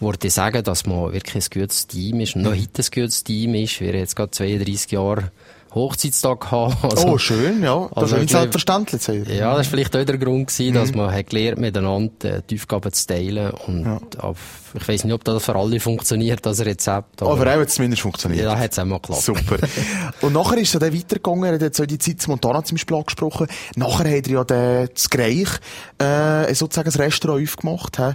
würde 0.00 0.30
sagen, 0.30 0.62
dass 0.64 0.86
man 0.86 1.12
wirklich 1.12 1.34
ein 1.34 1.60
gutes 1.60 1.86
Team 1.86 2.20
ist 2.20 2.36
und 2.36 2.42
noch 2.42 2.52
heute 2.52 2.82
ein 2.82 2.86
gutes 2.94 3.22
Team 3.24 3.54
ist. 3.54 3.80
Wir 3.80 3.88
haben 3.88 3.98
jetzt 3.98 4.16
gerade 4.16 4.30
32 4.30 4.92
Jahre 4.92 5.30
Hochzeitstag 5.74 6.50
haben. 6.50 6.76
Also, 6.88 7.08
oh, 7.08 7.18
schön, 7.18 7.62
ja. 7.62 7.88
Das 7.94 8.04
also, 8.04 8.16
ist 8.16 8.22
nicht 8.22 8.30
selbstverständlich. 8.30 9.28
Ja, 9.28 9.56
das 9.56 9.58
war 9.58 9.64
vielleicht 9.64 9.96
auch 9.96 10.04
der 10.04 10.16
Grund 10.16 10.48
gewesen, 10.48 10.74
dass 10.74 10.90
mhm. 10.90 10.98
man 10.98 11.12
hat 11.12 11.30
gelernt, 11.30 11.58
miteeinander 11.58 12.36
äh, 12.36 12.42
die 12.48 12.56
Aufgaben 12.56 12.92
zu 12.92 13.06
teilen. 13.06 13.50
Und 13.66 13.84
ja. 13.84 14.00
auf, 14.18 14.38
ich 14.74 14.88
weiß 14.88 15.04
nicht, 15.04 15.12
ob 15.12 15.22
das 15.24 15.44
für 15.44 15.54
alle 15.54 15.78
funktioniert, 15.80 16.44
das 16.46 16.60
Rezept. 16.60 17.22
Aber, 17.22 17.32
aber 17.32 17.42
auch 17.42 17.60
hat 17.60 17.68
es 17.68 17.74
zumindest 17.74 18.02
funktioniert. 18.02 18.44
Ja, 18.44 18.58
hat 18.58 18.72
es 18.72 18.78
einmal 18.78 19.00
geklappt. 19.00 19.22
Super. 19.22 19.58
und 20.22 20.32
nachher 20.32 20.58
ist 20.58 20.74
es 20.74 20.80
dann 20.80 20.94
weitergegangen, 20.94 21.44
er 21.44 21.54
hat 21.54 21.62
jetzt 21.62 21.80
auch 21.80 21.86
die 21.86 21.98
Zeit 21.98 22.22
zu 22.22 22.30
Montana 22.30 22.64
zum 22.64 22.76
Beispiel 22.76 22.96
angesprochen. 22.96 23.46
Nachher 23.76 24.16
hat 24.16 24.26
er 24.26 24.32
ja 24.32 24.44
den, 24.44 24.88
das 24.92 25.10
Greich, 25.10 25.48
äh, 25.98 26.54
sozusagen 26.54 26.86
das 26.86 26.98
Restaurant 26.98 27.42
aufgemacht. 27.42 27.96
He? 27.98 28.12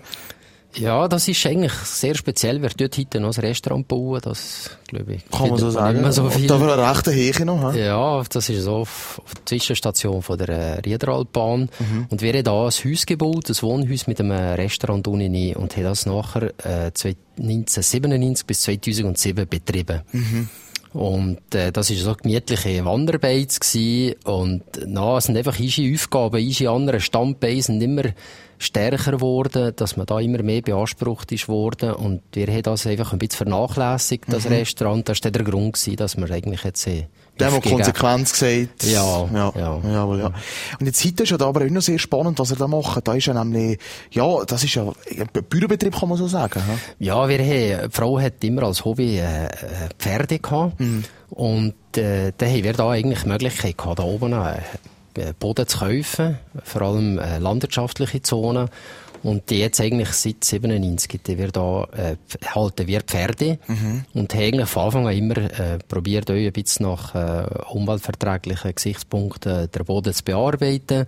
Ja, 0.75 1.07
das 1.07 1.27
ist 1.27 1.45
eigentlich 1.45 1.73
sehr 1.73 2.15
speziell. 2.15 2.61
Wer 2.61 2.69
dort 2.69 2.97
heute 2.97 3.19
noch 3.19 3.35
ein 3.35 3.41
Restaurant 3.41 3.87
bauen, 3.87 4.21
das, 4.23 4.71
glaube 4.87 5.15
ich, 5.15 5.29
kann 5.29 5.49
man 5.49 5.59
so 5.59 5.69
sagen. 5.69 6.01
Nicht 6.01 6.13
so 6.13 6.29
viel. 6.29 6.47
Da 6.47 6.59
war 6.59 6.73
eine 6.73 6.89
rechte 6.89 7.11
Heche 7.11 7.45
noch, 7.45 7.73
he? 7.73 7.79
Ja, 7.79 8.23
das 8.23 8.49
ist 8.49 8.63
so 8.63 8.77
auf, 8.77 9.21
auf 9.23 9.33
der 9.35 9.45
Zwischenstation 9.45 10.21
von 10.21 10.37
der 10.37 10.49
äh, 10.49 10.79
Riederalbahn. 10.79 11.69
Mhm. 11.79 12.07
Und 12.09 12.21
wir 12.21 12.33
haben 12.33 12.43
da 12.43 12.65
ein 12.65 12.71
Haus 12.71 13.05
gebaut, 13.05 13.49
ein 13.49 13.61
Wohnhaus 13.61 14.07
mit 14.07 14.19
einem 14.19 14.31
Restaurant 14.31 15.07
unten 15.07 15.55
und 15.55 15.75
haben 15.75 15.83
das 15.83 16.05
nachher, 16.05 16.53
äh, 16.63 16.91
1997 17.37 18.45
bis 18.45 18.61
2007 18.61 19.47
betrieben. 19.47 20.01
Mhm. 20.11 20.49
Und 20.93 21.55
äh, 21.55 21.71
das 21.71 21.89
war 21.89 21.97
so 21.97 22.15
gemütliche 22.15 22.85
Wanderbeiz 22.85 23.59
gewesen. 23.59 24.15
Und 24.23 24.63
na, 24.85 25.17
es 25.17 25.25
sind 25.25 25.37
einfach 25.37 25.59
unsere 25.59 25.93
Aufgaben, 25.93 26.45
unsere 26.45 26.71
anderen 26.71 26.99
Standbeine 26.99 27.61
sind 27.61 27.81
immer 27.81 28.03
stärker 28.59 29.13
geworden, 29.13 29.73
dass 29.75 29.97
man 29.97 30.05
da 30.05 30.19
immer 30.19 30.41
mehr 30.41 30.61
beansprucht 30.61 31.31
ist 31.31 31.49
worden 31.49 31.93
und 31.93 32.21
wir 32.31 32.47
haben 32.47 32.63
das 32.63 32.87
einfach 32.87 33.11
ein 33.11 33.19
bisschen 33.19 33.47
vernachlässigt, 33.47 34.25
das 34.27 34.45
mhm. 34.45 34.53
Restaurant. 34.53 35.09
Das 35.09 35.23
war 35.23 35.31
der 35.31 35.43
Grund 35.43 35.73
gewesen, 35.73 35.97
dass 35.97 36.15
wir 36.15 36.29
eigentlich 36.31 36.63
jetzt 36.63 36.81
sehen. 36.81 37.07
Der, 37.39 37.49
der 37.49 37.61
Konsequenz 37.61 38.31
gesagt. 38.33 38.83
Ja, 38.83 39.27
ja, 39.33 39.51
ja. 39.55 39.81
Jawohl, 39.91 40.19
ja. 40.19 40.31
Und 40.79 40.85
jetzt 40.85 41.03
heute 41.03 41.23
ist 41.23 41.29
ja 41.29 41.37
da 41.37 41.47
aber 41.47 41.65
auch 41.65 41.69
noch 41.69 41.81
sehr 41.81 41.97
spannend, 41.97 42.37
was 42.37 42.51
er 42.51 42.57
da 42.57 42.67
macht. 42.67 43.07
Da 43.07 43.15
ist 43.15 43.25
ja 43.25 43.33
nämlich, 43.33 43.79
ja, 44.11 44.43
das 44.45 44.63
ist 44.63 44.75
ja 44.75 44.83
ein 44.83 45.27
Bürobetrieb, 45.49 45.99
kann 45.99 46.09
man 46.09 46.17
so 46.17 46.27
sagen. 46.27 46.61
Ja, 46.99 47.27
wir 47.27 47.39
haben, 47.39 47.89
die 47.89 47.91
Frau 47.91 48.19
hat 48.19 48.43
immer 48.43 48.63
als 48.63 48.85
Hobby 48.85 49.17
äh, 49.17 49.49
Pferde 49.97 50.37
gehabt. 50.37 50.79
Mhm. 50.79 51.03
Und 51.31 51.97
äh, 51.97 52.31
da 52.37 52.45
haben 52.45 52.63
wir 52.63 52.73
da 52.73 52.91
eigentlich 52.91 53.23
die 53.23 53.29
Möglichkeit 53.29 53.77
gehabt, 53.77 53.97
da 53.97 54.03
oben 54.03 54.33
äh, 54.33 55.33
Boden 55.39 55.67
zu 55.67 55.79
kaufen, 55.79 56.37
vor 56.63 56.81
allem 56.83 57.17
äh, 57.17 57.39
landwirtschaftliche 57.39 58.21
Zonen. 58.21 58.69
Und 59.23 59.49
die 59.49 59.59
jetzt 59.59 59.79
eigentlich 59.79 60.09
seit 60.09 60.43
97 60.43 61.21
wir 61.25 61.47
da, 61.47 61.87
äh, 61.95 62.17
halten 62.45 62.87
wir 62.87 63.01
Pferde 63.01 63.57
mhm. 63.67 64.03
und 64.13 64.33
haben 64.33 64.41
eigentlich 64.41 64.69
von 64.69 64.83
Anfang 64.83 65.07
an 65.07 65.17
immer 65.17 65.37
äh, 65.37 65.79
probiert, 65.87 66.29
euch 66.29 66.45
ein 66.45 66.51
bisschen 66.51 66.87
nach 66.87 67.15
äh, 67.15 67.47
umweltverträglichen 67.71 68.75
Gesichtspunkten 68.75 69.71
der 69.71 69.83
Boden 69.85 70.13
zu 70.13 70.23
bearbeiten 70.23 71.05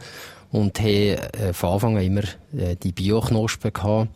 und 0.52 0.80
haben 0.80 0.88
äh, 0.88 1.54
von 1.54 1.72
Anfang 1.72 1.98
an 1.98 2.04
immer 2.04 2.24
äh, 2.58 2.78
die 2.82 2.94
Bioknospen 2.94 3.74
gehabt. 3.74 4.10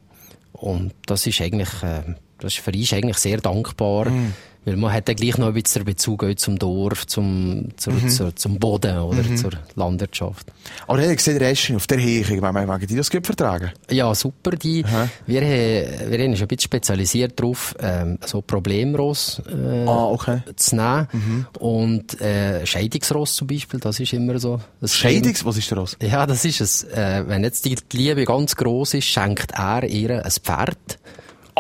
Und 0.54 0.94
das 1.06 1.28
ist 1.28 1.42
eigentlich, 1.42 1.84
äh, 1.84 2.16
das 2.40 2.54
ist 2.54 2.64
für 2.64 2.72
uns 2.72 2.94
eigentlich 2.94 3.18
sehr 3.18 3.40
dankbar, 3.42 4.10
mhm. 4.10 4.34
Weil 4.66 4.76
man 4.76 4.92
hat 4.92 5.08
ja 5.08 5.14
gleich 5.14 5.38
noch 5.38 5.48
ein 5.48 5.54
bisschen 5.54 5.86
Bezug 5.86 6.26
zum 6.38 6.60
Dorf, 6.60 7.08
zum, 7.08 7.70
zur, 7.78 7.94
mhm. 7.94 8.10
zur, 8.10 8.36
zum 8.36 8.60
Boden 8.60 8.98
oder 9.00 9.24
mhm. 9.24 9.38
zur 9.38 9.52
Landwirtschaft. 9.76 10.52
Aber 10.86 11.02
ihr 11.02 11.18
seht 11.18 11.40
Reschen 11.40 11.78
auf 11.78 11.88
der 11.88 11.98
Hechung, 12.00 12.42
wenn 12.42 12.54
man 12.54 12.80
die 12.80 12.96
das 12.96 13.10
gut 13.10 13.26
vertragen? 13.26 13.72
Ja, 13.90 14.14
super. 14.14 14.52
Die, 14.52 14.84
wir, 15.26 15.42
haben, 15.42 16.12
wir 16.12 16.20
haben 16.20 16.32
uns 16.32 16.42
ein 16.42 16.48
bisschen 16.48 16.60
spezialisiert 16.60 17.40
darauf, 17.40 17.74
ähm, 17.80 18.18
so 18.26 18.42
Problemross 18.42 19.42
äh, 19.48 19.86
ah, 19.86 20.08
okay. 20.08 20.42
zu 20.56 20.76
nehmen. 20.76 21.08
Mhm. 21.12 21.48
Und 21.60 22.22
äh, 22.22 22.66
Scheidungsross 22.66 23.36
zum 23.36 23.48
Beispiel, 23.48 23.80
das 23.80 24.00
ist 24.00 24.14
immer 24.14 24.40
so. 24.40 24.60
Scheidungs... 24.84 25.46
Was 25.46 25.58
ist 25.58 25.72
der 25.72 25.78
Ross? 25.78 25.98
Ja, 26.02 26.26
das 26.28 26.44
ist 26.44 26.60
es. 26.62 26.84
Äh, 26.84 27.24
wenn 27.28 27.44
jetzt 27.44 27.66
die 27.66 27.78
Liebe 27.94 28.26
ganz 28.26 28.56
groß 28.56 28.96
ist, 28.96 29.06
schenkt 29.06 29.52
er 29.54 29.84
ihr 29.86 30.26
ein 30.26 30.32
Pferd. 30.32 31.00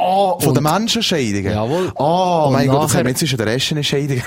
Oh, 0.01 0.39
von 0.39 0.53
den 0.53 0.63
Menschenscheidungen? 0.63 1.51
Jawohl. 1.51 1.91
Oh, 1.95 2.49
mein 2.51 2.67
Gott, 2.67 2.83
das 2.83 2.95
haben 2.95 3.05
wir 3.05 3.09
jetzt 3.09 3.19
zwischen 3.19 3.37
den 3.37 3.47
Resten 3.47 3.83
Scheidungen. 3.83 4.23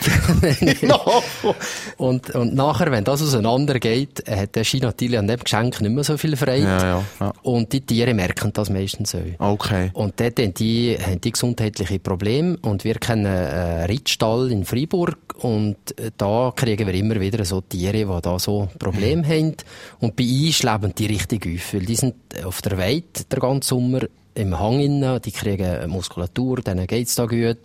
no. 0.82 1.22
und, 1.96 2.30
und 2.30 2.54
nachher, 2.54 2.90
wenn 2.90 3.04
das 3.04 3.22
auseinandergeht, 3.22 4.24
hat 4.28 4.54
der 4.54 4.64
Ski 4.64 4.80
natürlich 4.80 5.18
an 5.18 5.28
dem 5.28 5.40
Geschenk 5.40 5.80
nicht 5.80 5.92
mehr 5.92 6.04
so 6.04 6.16
viel 6.18 6.36
Freude. 6.36 6.64
Ja, 6.64 6.82
ja, 6.82 7.04
ja. 7.20 7.32
Und 7.42 7.72
die 7.72 7.80
Tiere 7.80 8.14
merken 8.14 8.52
das 8.52 8.70
meistens 8.70 9.14
auch. 9.14 9.52
Okay. 9.52 9.90
Und 9.94 10.20
dort 10.20 10.38
haben 10.38 10.54
die, 10.54 10.96
haben 11.00 11.20
die 11.20 11.32
gesundheitliche 11.32 11.98
Probleme. 11.98 12.58
Und 12.62 12.84
wir 12.84 12.94
kennen 12.94 13.26
einen 13.26 13.86
Rittstall 13.86 14.52
in 14.52 14.64
Freiburg. 14.64 15.18
Und 15.40 15.76
da 16.16 16.52
kriegen 16.54 16.86
wir 16.86 16.94
immer 16.94 17.20
wieder 17.20 17.44
so 17.44 17.60
Tiere, 17.60 18.04
die 18.04 18.22
da 18.22 18.38
so 18.38 18.68
Probleme 18.78 19.22
mhm. 19.22 19.26
haben. 19.26 19.56
Und 20.00 20.16
bei 20.16 20.24
uns 20.24 20.62
leben 20.62 20.94
die 20.96 21.06
richtig 21.06 21.46
auf. 21.46 21.74
Weil 21.74 21.86
die 21.86 21.96
sind 21.96 22.14
auf 22.44 22.62
der 22.62 22.78
Weide 22.78 23.24
der 23.30 23.38
ganzen 23.38 23.62
Sommer 23.62 24.00
im 24.34 24.58
Hang 24.58 24.80
innen, 24.80 25.20
die 25.20 25.32
kriegen 25.32 25.90
Muskulatur, 25.90 26.60
denen 26.60 26.86
geht's 26.86 27.14
da 27.14 27.26
gut. 27.26 27.58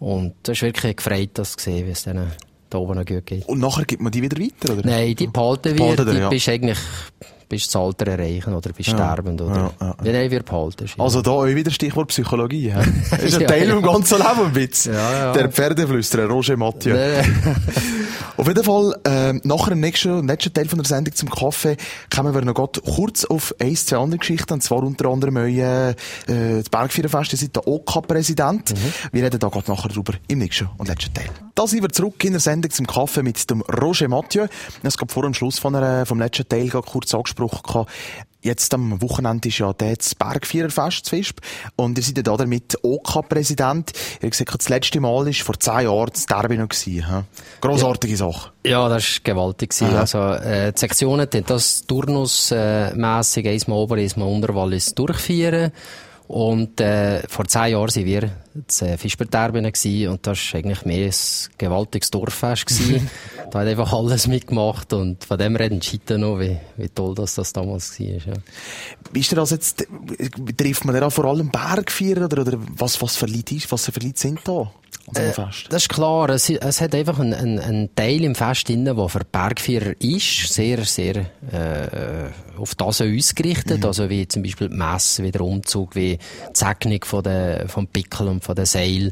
Und 0.00 0.34
das 0.42 0.58
ist 0.58 0.62
wirklich 0.62 0.96
gefreut, 0.96 1.30
das 1.34 1.56
zu 1.56 1.64
sehen, 1.64 1.86
wie 1.86 1.90
es 1.90 2.04
denen 2.04 2.30
da 2.70 2.78
oben 2.78 3.04
gut 3.04 3.26
geht. 3.26 3.48
Und 3.48 3.58
nachher 3.58 3.84
gibt 3.84 4.02
man 4.02 4.12
die 4.12 4.22
wieder 4.22 4.38
weiter, 4.38 4.72
oder? 4.72 4.88
Nein, 4.88 5.14
die 5.14 5.26
behalten 5.26 5.78
wir, 5.78 5.96
die 5.96 6.18
ja. 6.18 6.28
bist 6.28 6.48
eigentlich 6.48 6.78
bis 7.48 7.66
das 7.66 7.76
Alter 7.76 8.06
erreichen 8.08 8.54
oder 8.54 8.72
bis 8.72 8.86
ja, 8.88 8.94
sterbend 8.94 9.40
oder 9.40 9.72
ja, 9.80 9.86
ja, 9.86 10.12
ja. 10.12 10.24
wie 10.24 10.30
wir 10.30 10.42
behalten. 10.42 10.86
Also 10.98 11.22
da 11.22 11.46
wieder 11.46 11.70
Stichwort 11.70 12.08
Psychologie. 12.08 12.74
Das 13.10 13.22
ist 13.22 13.40
ein 13.40 13.46
Teil 13.46 13.70
vom 13.70 13.82
ganzen 13.82 14.18
Leben 14.18 14.46
ein 14.46 14.52
bisschen. 14.52 14.94
Ja, 14.94 15.32
Der 15.32 15.50
Pferdeflüsterer, 15.50 16.26
Roger 16.26 16.56
Mathieu. 16.56 16.96
Auf 18.36 18.46
jeden 18.46 18.62
Fall, 18.62 18.94
äh, 19.04 19.32
nachher 19.42 19.72
im 19.72 19.80
nächsten, 19.80 20.24
nächsten 20.24 20.52
Teil 20.52 20.68
von 20.68 20.78
der 20.78 20.86
Sendung 20.86 21.14
zum 21.14 21.28
Kaffee 21.28 21.76
kommen 22.14 22.34
wir 22.34 22.42
noch 22.42 22.54
kurz 22.54 23.24
auf 23.24 23.54
ein, 23.58 23.74
zwei 23.74 23.96
andere 23.96 24.18
Geschichten, 24.18 24.52
und 24.52 24.62
zwar 24.62 24.82
unter 24.82 25.08
anderem 25.08 25.38
euer, 25.38 25.94
äh, 26.28 26.58
das 26.58 26.68
Bergviererfest, 26.70 27.32
ihr 27.32 27.38
seid 27.38 27.56
der 27.56 27.66
OK-Präsident. 27.66 28.70
Mhm. 28.70 28.92
Wir 29.12 29.24
reden 29.24 29.40
da 29.40 29.48
gerade 29.48 29.70
nachher 29.70 29.88
drüber 29.88 30.14
im 30.28 30.38
nächsten 30.38 30.68
und 30.76 30.88
letzten 30.88 31.14
Teil. 31.14 31.30
Da 31.54 31.66
sind 31.66 31.82
wir 31.82 31.88
zurück 31.88 32.22
in 32.22 32.32
der 32.32 32.40
Sendung 32.40 32.70
zum 32.70 32.86
Kaffee 32.86 33.24
mit 33.24 33.50
dem 33.50 33.62
Roger 33.62 34.08
Mathieu. 34.08 34.46
Es 34.82 34.96
gab 34.96 35.10
vor 35.10 35.24
dem 35.24 35.34
Schluss 35.34 35.58
von 35.58 35.74
einer, 35.74 36.06
vom 36.06 36.20
letzten 36.20 36.48
Teil 36.48 36.68
kurz 36.68 37.12
angesprochen 37.12 37.37
gehabt. 37.46 37.90
Jetzt 38.40 38.72
am 38.72 39.02
Wochenende 39.02 39.48
ist 39.48 39.58
ja 39.58 39.72
das 39.72 40.14
Bergviererfest 40.14 41.06
zu 41.06 41.16
Visp. 41.16 41.40
Und 41.74 41.98
ihr 41.98 42.04
seid 42.04 42.18
ja 42.18 42.22
da 42.22 42.36
damit 42.36 42.78
OK-Präsident. 42.82 43.92
Ihr 44.22 44.30
gesagt, 44.30 44.54
das 44.56 44.68
letzte 44.68 45.00
Mal 45.00 45.26
war 45.26 45.32
vor 45.32 45.58
zehn 45.58 45.82
Jahren 45.82 46.10
das 46.12 46.26
Derby 46.26 46.56
noch 46.56 46.68
gewesen. 46.68 47.26
Grossartige 47.60 48.14
ja. 48.14 48.18
Sache. 48.18 48.52
Ja, 48.64 48.88
das 48.88 49.04
war 49.04 49.20
gewaltig. 49.24 49.74
Aha. 49.82 50.00
Also, 50.00 50.18
äh, 50.18 50.72
die 50.72 50.78
Sektionen 50.78 51.26
haben 51.32 51.44
das 51.46 51.84
turnusmässig, 51.86 53.44
äh, 53.44 53.60
einmal 53.60 53.78
ober, 53.78 53.96
einmal 53.96 54.28
unter 54.28 54.54
Wallis 54.54 54.94
durchführen. 54.94 55.72
Und 56.28 56.78
äh, 56.80 57.26
vor 57.26 57.46
zehn 57.46 57.72
Jahren 57.72 57.88
waren 57.88 58.04
wir 58.04 58.30
das 58.54 58.82
äh, 58.82 58.98
Fischberterben 58.98 59.64
und 59.64 60.26
das 60.26 60.52
war 60.52 60.58
eigentlich 60.58 60.84
mehr 60.84 61.06
ein 61.06 61.14
gewaltiges 61.56 62.10
Dorffest. 62.10 62.70
Da 63.50 63.60
hat 63.60 63.66
einfach 63.66 63.92
alles 63.92 64.26
mitgemacht 64.26 64.92
und 64.92 65.24
von 65.24 65.38
dem 65.38 65.56
reden 65.56 65.80
Schieten 65.80 66.20
noch, 66.20 66.38
wie, 66.38 66.58
wie 66.76 66.88
toll 66.88 67.14
das, 67.14 67.34
das 67.34 67.52
damals 67.52 67.98
war. 67.98 68.06
Ja. 68.06 68.34
Ist 69.14 69.36
das 69.36 69.50
jetzt, 69.50 69.86
trifft 70.56 70.84
man 70.84 70.94
da 70.94 71.08
vor 71.08 71.24
allem 71.24 71.50
Bergvierer 71.50 72.26
oder, 72.26 72.42
oder 72.42 72.58
was, 72.76 73.00
was 73.00 73.16
für 73.16 73.26
Leute 73.26 73.54
ist, 73.54 73.70
was 73.72 73.86
für 73.86 74.00
Leute 74.00 74.18
sind 74.18 74.40
da? 74.44 74.70
Äh, 75.14 75.32
das 75.70 75.82
ist 75.82 75.88
klar. 75.88 76.28
Es, 76.30 76.50
es 76.50 76.80
hat 76.80 76.94
einfach 76.94 77.18
einen, 77.18 77.34
einen, 77.34 77.58
einen 77.58 77.94
Teil 77.94 78.22
im 78.24 78.34
Fest 78.34 78.68
drin, 78.68 78.84
der 78.84 79.08
für 79.08 79.24
Bergvierer 79.24 79.94
ist, 80.00 80.52
sehr, 80.52 80.84
sehr 80.84 81.16
äh, 81.50 82.30
auf 82.58 82.74
das 82.74 83.00
ausgerichtet. 83.00 83.78
Mhm. 83.78 83.86
Also 83.86 84.10
wie 84.10 84.28
zum 84.28 84.42
Beispiel 84.42 84.68
die 84.68 84.76
Messe, 84.76 85.22
wie 85.22 85.30
der 85.30 85.40
Umzug, 85.40 85.94
wie 85.94 86.18
die 86.18 86.20
Segnung 86.52 87.02
von 87.04 87.22
der, 87.22 87.68
vom 87.68 87.86
Pickel 87.86 88.28
und 88.28 88.44
von 88.44 88.54
der 88.54 88.66
Seil. 88.66 89.10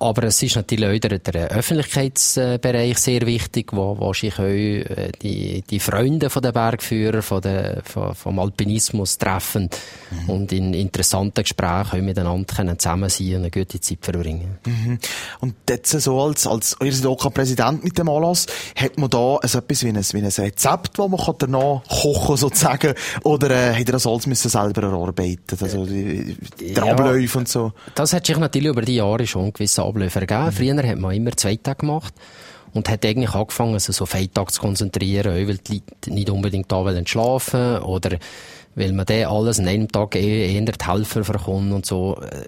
Aber 0.00 0.24
es 0.24 0.42
ist 0.42 0.56
natürlich 0.56 1.04
auch 1.04 1.20
der, 1.20 1.50
Öffentlichkeitsbereich 1.50 2.96
sehr 2.96 3.26
wichtig, 3.26 3.72
wo, 3.72 3.98
wo 3.98 4.14
sich 4.14 4.38
auch 4.38 4.44
äh, 4.44 5.12
die, 5.20 5.62
die 5.68 5.78
Freunde 5.78 6.30
von 6.30 6.42
den 6.42 6.54
Bergführern, 6.54 7.20
von 7.20 7.42
der, 7.42 7.82
von, 7.84 8.14
vom 8.14 8.38
Alpinismus 8.38 9.18
treffen 9.18 9.68
mhm. 10.10 10.30
und 10.30 10.52
in 10.52 10.72
interessanten 10.72 11.42
Gesprächen 11.42 12.06
miteinander 12.06 12.54
können 12.54 12.78
zusammen 12.78 13.10
sein 13.10 13.28
und 13.28 13.36
eine 13.36 13.50
gute 13.50 13.78
Zeit 13.78 13.98
verbringen. 14.00 14.56
Mhm. 14.64 14.98
Und 15.40 15.54
jetzt 15.68 15.90
so 15.90 16.18
als, 16.18 16.46
als, 16.46 16.76
ihr 16.82 16.92
seid 16.94 17.06
auch 17.06 17.34
Präsident 17.34 17.84
mit 17.84 17.98
dem 17.98 18.08
Anlass, 18.08 18.46
hat 18.76 18.96
man 18.96 19.10
da 19.10 19.36
also 19.36 19.58
etwas 19.58 19.84
wie 19.84 19.88
ein, 19.88 19.96
wie 19.96 20.18
ein 20.18 20.24
Rezept, 20.24 20.98
das 20.98 21.08
man 21.10 21.20
danach 21.38 21.82
kochen 21.88 22.38
sozusagen, 22.38 22.94
oder 23.22 23.50
äh, 23.50 23.74
hat 23.74 23.80
ihr 23.80 23.92
das 23.92 24.06
alles 24.06 24.26
müssen 24.26 24.48
selber 24.48 24.82
erarbeiten, 24.84 25.58
also 25.60 25.84
die, 25.84 26.38
die 26.58 26.72
ja, 26.72 26.84
Abläufe 26.84 27.38
und 27.38 27.48
so? 27.48 27.74
Das 27.94 28.14
hat 28.14 28.26
sich 28.26 28.38
natürlich 28.38 28.70
über 28.70 28.82
die 28.82 28.96
Jahre 28.96 29.26
schon 29.26 29.52
gewiss 29.52 29.78
Abläufe 29.90 30.20
ergeben. 30.20 30.46
Mhm. 30.46 30.52
Früher 30.52 30.88
hat 30.88 30.98
man 30.98 31.14
immer 31.14 31.36
zwei 31.36 31.56
Tage 31.56 31.80
gemacht 31.80 32.14
und 32.72 32.88
hat 32.88 33.04
eigentlich 33.04 33.34
angefangen, 33.34 33.78
sich 33.78 33.96
so 33.96 34.06
Feiertag 34.06 34.52
zu 34.52 34.60
konzentrieren, 34.60 35.34
weil 35.34 35.58
die 35.58 35.74
Leute 35.74 36.12
nicht 36.12 36.30
unbedingt 36.30 36.70
da 36.70 36.84
wollen 36.84 37.06
schlafen 37.06 37.78
oder 37.78 38.18
weil 38.74 38.92
man 38.92 39.06
dann 39.06 39.24
alles 39.24 39.58
an 39.58 39.68
einem 39.68 39.88
Tag 39.88 40.14
eh, 40.14 40.54
eher 40.54 40.62
die 40.62 40.86
Helfer 40.86 41.24
verkommt 41.24 41.72
und 41.72 41.86
so. 41.86 42.20
Äh, 42.20 42.44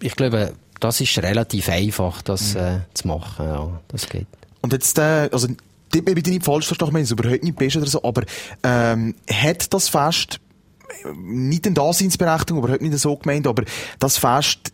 ich 0.00 0.14
glaube, 0.14 0.52
das 0.80 1.00
ist 1.00 1.18
relativ 1.18 1.68
einfach, 1.68 2.22
das 2.22 2.54
mhm. 2.54 2.60
äh, 2.60 2.78
zu 2.94 3.08
machen. 3.08 3.46
Ja, 3.46 3.80
das 3.88 4.08
geht. 4.08 4.26
Und 4.60 4.72
jetzt, 4.72 4.98
äh, 4.98 5.28
also, 5.32 5.48
bitte 5.90 6.30
nicht 6.30 6.44
falsch 6.44 6.66
verstehen, 6.66 6.88
ich 6.88 6.92
meine 6.92 7.04
es 7.04 7.10
überhaupt 7.10 7.42
nicht 7.42 7.56
best 7.56 7.76
oder 7.76 7.86
so, 7.86 8.02
aber 8.02 8.22
ähm, 8.62 9.14
hat 9.30 9.72
das 9.72 9.88
Fest 9.88 10.40
nicht 11.14 11.66
eine 11.66 11.74
Daseinsberechtigung, 11.74 12.62
aber 12.62 12.72
heute 12.72 12.84
nicht 12.84 12.98
so 12.98 13.16
gemeint, 13.16 13.46
aber 13.46 13.64
das 13.98 14.18
Fest 14.18 14.72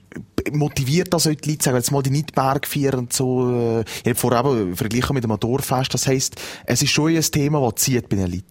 motiviert 0.53 1.13
das 1.13 1.27
auch 1.27 1.35
die 1.35 1.51
Leute, 1.51 1.65
sagen 1.65 1.77
jetzt 1.77 1.91
mal 1.93 2.03
die 2.03 2.11
Nicht-Bergvierer 2.11 2.99
und 2.99 3.13
so, 3.13 3.51
äh, 3.51 3.81
ich 3.83 4.07
habe 4.07 4.15
vorher 4.15 4.45
eben 4.45 4.77
verglichen 4.77 5.15
mit 5.15 5.25
dem 5.25 5.29
Motorfest, 5.29 5.93
das 5.95 6.07
heisst, 6.07 6.37
es 6.67 6.83
ist 6.83 6.91
schon 6.91 7.15
ein 7.15 7.23
Thema, 7.23 7.61
das 7.71 7.83
zieht 7.83 8.09
bei 8.09 8.17
den 8.17 8.31
Leuten. 8.31 8.45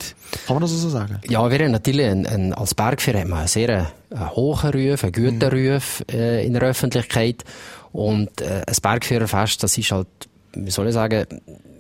Kann 0.46 0.56
man 0.56 0.62
das 0.62 0.72
so 0.72 0.90
sagen? 0.90 1.20
Ja, 1.28 1.50
wir 1.50 1.60
haben 1.60 1.72
natürlich 1.72 2.06
ein, 2.06 2.26
ein, 2.26 2.54
als 2.54 2.76
Bergvierer 2.76 3.20
haben 3.20 3.30
wir 3.30 3.38
einen 3.38 3.48
sehr 3.48 3.70
einen 3.70 4.22
äh, 4.22 4.30
hohen 4.36 4.70
Ruf, 4.70 5.04
einen 5.04 5.14
guten 5.14 5.38
mhm. 5.38 5.74
Ruf 5.74 6.04
äh, 6.12 6.46
in 6.46 6.54
der 6.54 6.64
Öffentlichkeit 6.64 7.44
und 7.92 8.42
äh, 8.42 8.62
ein 8.66 8.76
Bergführerfest, 8.82 9.64
das 9.64 9.78
ist 9.78 9.92
halt, 9.92 10.08
wie 10.54 10.72
soll 10.72 10.88
ich 10.88 10.94
sagen, 10.94 11.26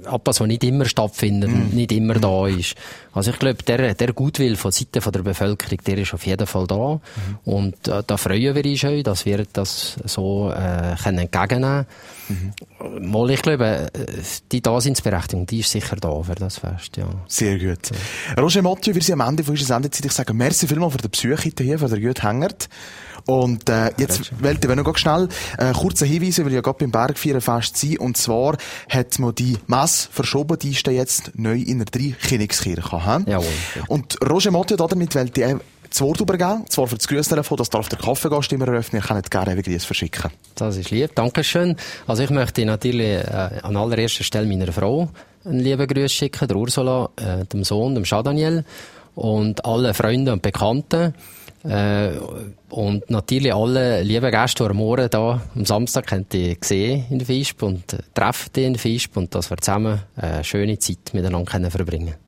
etwas, 0.06 0.40
was 0.40 0.48
nicht 0.48 0.64
immer 0.64 0.86
stattfindet, 0.86 1.50
mm. 1.50 1.76
nicht 1.76 1.92
immer 1.92 2.18
mm. 2.18 2.22
da 2.22 2.48
ist. 2.48 2.76
Also 3.14 3.32
ich 3.32 3.40
glaube, 3.40 3.64
der, 3.64 3.94
der 3.94 4.14
Gutwill 4.14 4.56
von 4.56 4.72
Seiten 4.72 5.02
der 5.12 5.22
Bevölkerung, 5.22 5.78
der 5.86 5.98
ist 5.98 6.14
auf 6.14 6.26
jeden 6.26 6.48
Fall 6.48 6.68
da. 6.68 6.96
Mm. 6.96 7.00
Und 7.50 7.88
äh, 7.88 8.04
da 8.06 8.18
freuen 8.18 8.56
wir 8.56 8.66
uns 8.66 8.80
schon, 8.80 9.04
dass 9.04 9.26
wir 9.26 9.46
das 9.52 9.98
so 10.06 10.52
äh, 10.52 10.96
können 11.02 11.20
entgegennehmen 11.20 11.86
können. 11.86 11.86
Mm. 12.30 13.12
Mal, 13.12 13.32
ich 13.32 13.42
glaube, 13.42 13.90
äh, 13.94 14.06
die 14.52 14.62
Daseinsberechtigung, 14.62 15.46
die 15.46 15.60
ist 15.60 15.72
sicher 15.72 15.96
da 15.96 16.22
für 16.22 16.36
das 16.36 16.58
Fest, 16.58 16.98
ja. 16.98 17.08
Sehr 17.28 17.58
gut. 17.58 17.92
Ja. 17.92 18.42
Roger 18.42 18.62
Mathieu, 18.62 18.94
wir 18.94 19.02
sind 19.02 19.20
am 19.20 19.28
Ende 19.28 19.44
von 19.44 19.54
unserer 19.54 19.76
Sendezeit. 19.76 20.06
Ich 20.06 20.12
sage 20.12 20.34
merci 20.34 20.68
vielmals 20.68 20.94
für 20.94 21.00
den 21.00 21.12
Besuch 21.12 21.42
hier, 21.42 21.80
für 21.80 21.88
den 21.88 22.02
guten 22.02 22.22
Hängert. 22.22 22.70
Und 23.26 23.70
äh, 23.70 23.92
jetzt 23.98 24.32
wollte 24.42 24.68
ich 24.68 24.76
noch 24.76 24.98
schnell 24.98 25.28
äh, 25.58 25.72
kurze 25.74 26.06
Hinweise, 26.06 26.44
weil 26.44 26.52
ich 26.52 26.56
ja 26.56 26.62
gerade 26.62 26.80
beim 26.80 26.92
Bergvierenfest 26.92 27.78
sein. 27.78 27.98
Und 27.98 28.18
zwar 28.18 28.58
hat 28.90 29.20
man 29.20 29.36
die 29.36 29.58
Messe 29.68 30.10
verschoben, 30.12 30.58
die 30.58 30.72
ist 30.72 30.88
jetzt 30.88 31.32
neu 31.36 31.58
in 31.58 31.80
der 31.80 31.86
Dreikönigskirche. 31.86 33.24
Jawohl. 33.28 33.48
Und 33.88 34.18
Roger 34.28 34.52
Motti 34.52 34.76
damit 34.76 35.16
wollte 35.16 35.42
ich 35.42 35.56
das 35.90 36.02
Wort 36.02 36.22
übergeben, 36.22 36.66
zwar 36.70 36.88
für 36.88 36.96
das 36.96 37.08
Grüßtelefon, 37.08 37.58
das 37.58 37.70
darf 37.70 37.90
der 37.90 38.00
Kaffeegast 38.00 38.52
immer 38.54 38.68
eröffnen, 38.68 39.02
ich 39.02 39.08
kann 39.08 39.18
nicht 39.18 39.32
gerne 39.32 39.62
Grüße 39.62 39.86
verschicken. 39.86 40.32
Das 40.56 40.78
ist 40.78 40.92
lieb, 40.92 41.16
Dankeschön. 41.16 41.76
Also 42.08 42.24
ich 42.24 42.30
möchte 42.30 42.66
natürlich 42.66 43.24
äh, 43.24 43.50
an 43.64 43.76
allererster 43.76 44.24
Stelle 44.24 44.48
meiner 44.48 44.72
Frau 44.72 45.10
einen 45.46 45.60
lieben 45.60 45.88
Grüß 45.88 46.12
schicken, 46.12 46.48
der 46.48 46.58
Ursula, 46.58 47.10
äh, 47.16 47.46
dem 47.46 47.64
Sohn, 47.64 47.96
dem 47.96 48.04
Jean-Daniel 48.04 48.64
und 49.16 49.66
alle 49.66 49.94
Freunde 49.94 50.34
und 50.34 50.42
Bekannten. 50.42 51.14
Äh, 51.64 52.12
und 52.70 53.10
natürlich 53.10 53.54
alle 53.54 54.02
lieben 54.02 54.32
Gäste, 54.32 54.64
die 54.64 54.70
am 54.70 54.78
Morgen 54.78 55.10
da 55.10 55.42
am 55.56 55.66
Samstag 55.66 56.08
könnt 56.08 56.34
ihr 56.34 56.56
sehen 56.62 57.06
in 57.10 57.20
Fisp 57.20 57.62
und 57.64 57.94
äh, 57.94 57.98
treffen 58.14 58.64
in 58.64 58.76
Fisp 58.76 59.18
und 59.18 59.36
dass 59.36 59.50
wir 59.50 59.58
zusammen 59.58 60.00
eine 60.16 60.44
schöne 60.44 60.80
Zeit 60.80 61.14
miteinander 61.14 61.70
verbringen 61.70 62.06
können. 62.06 62.16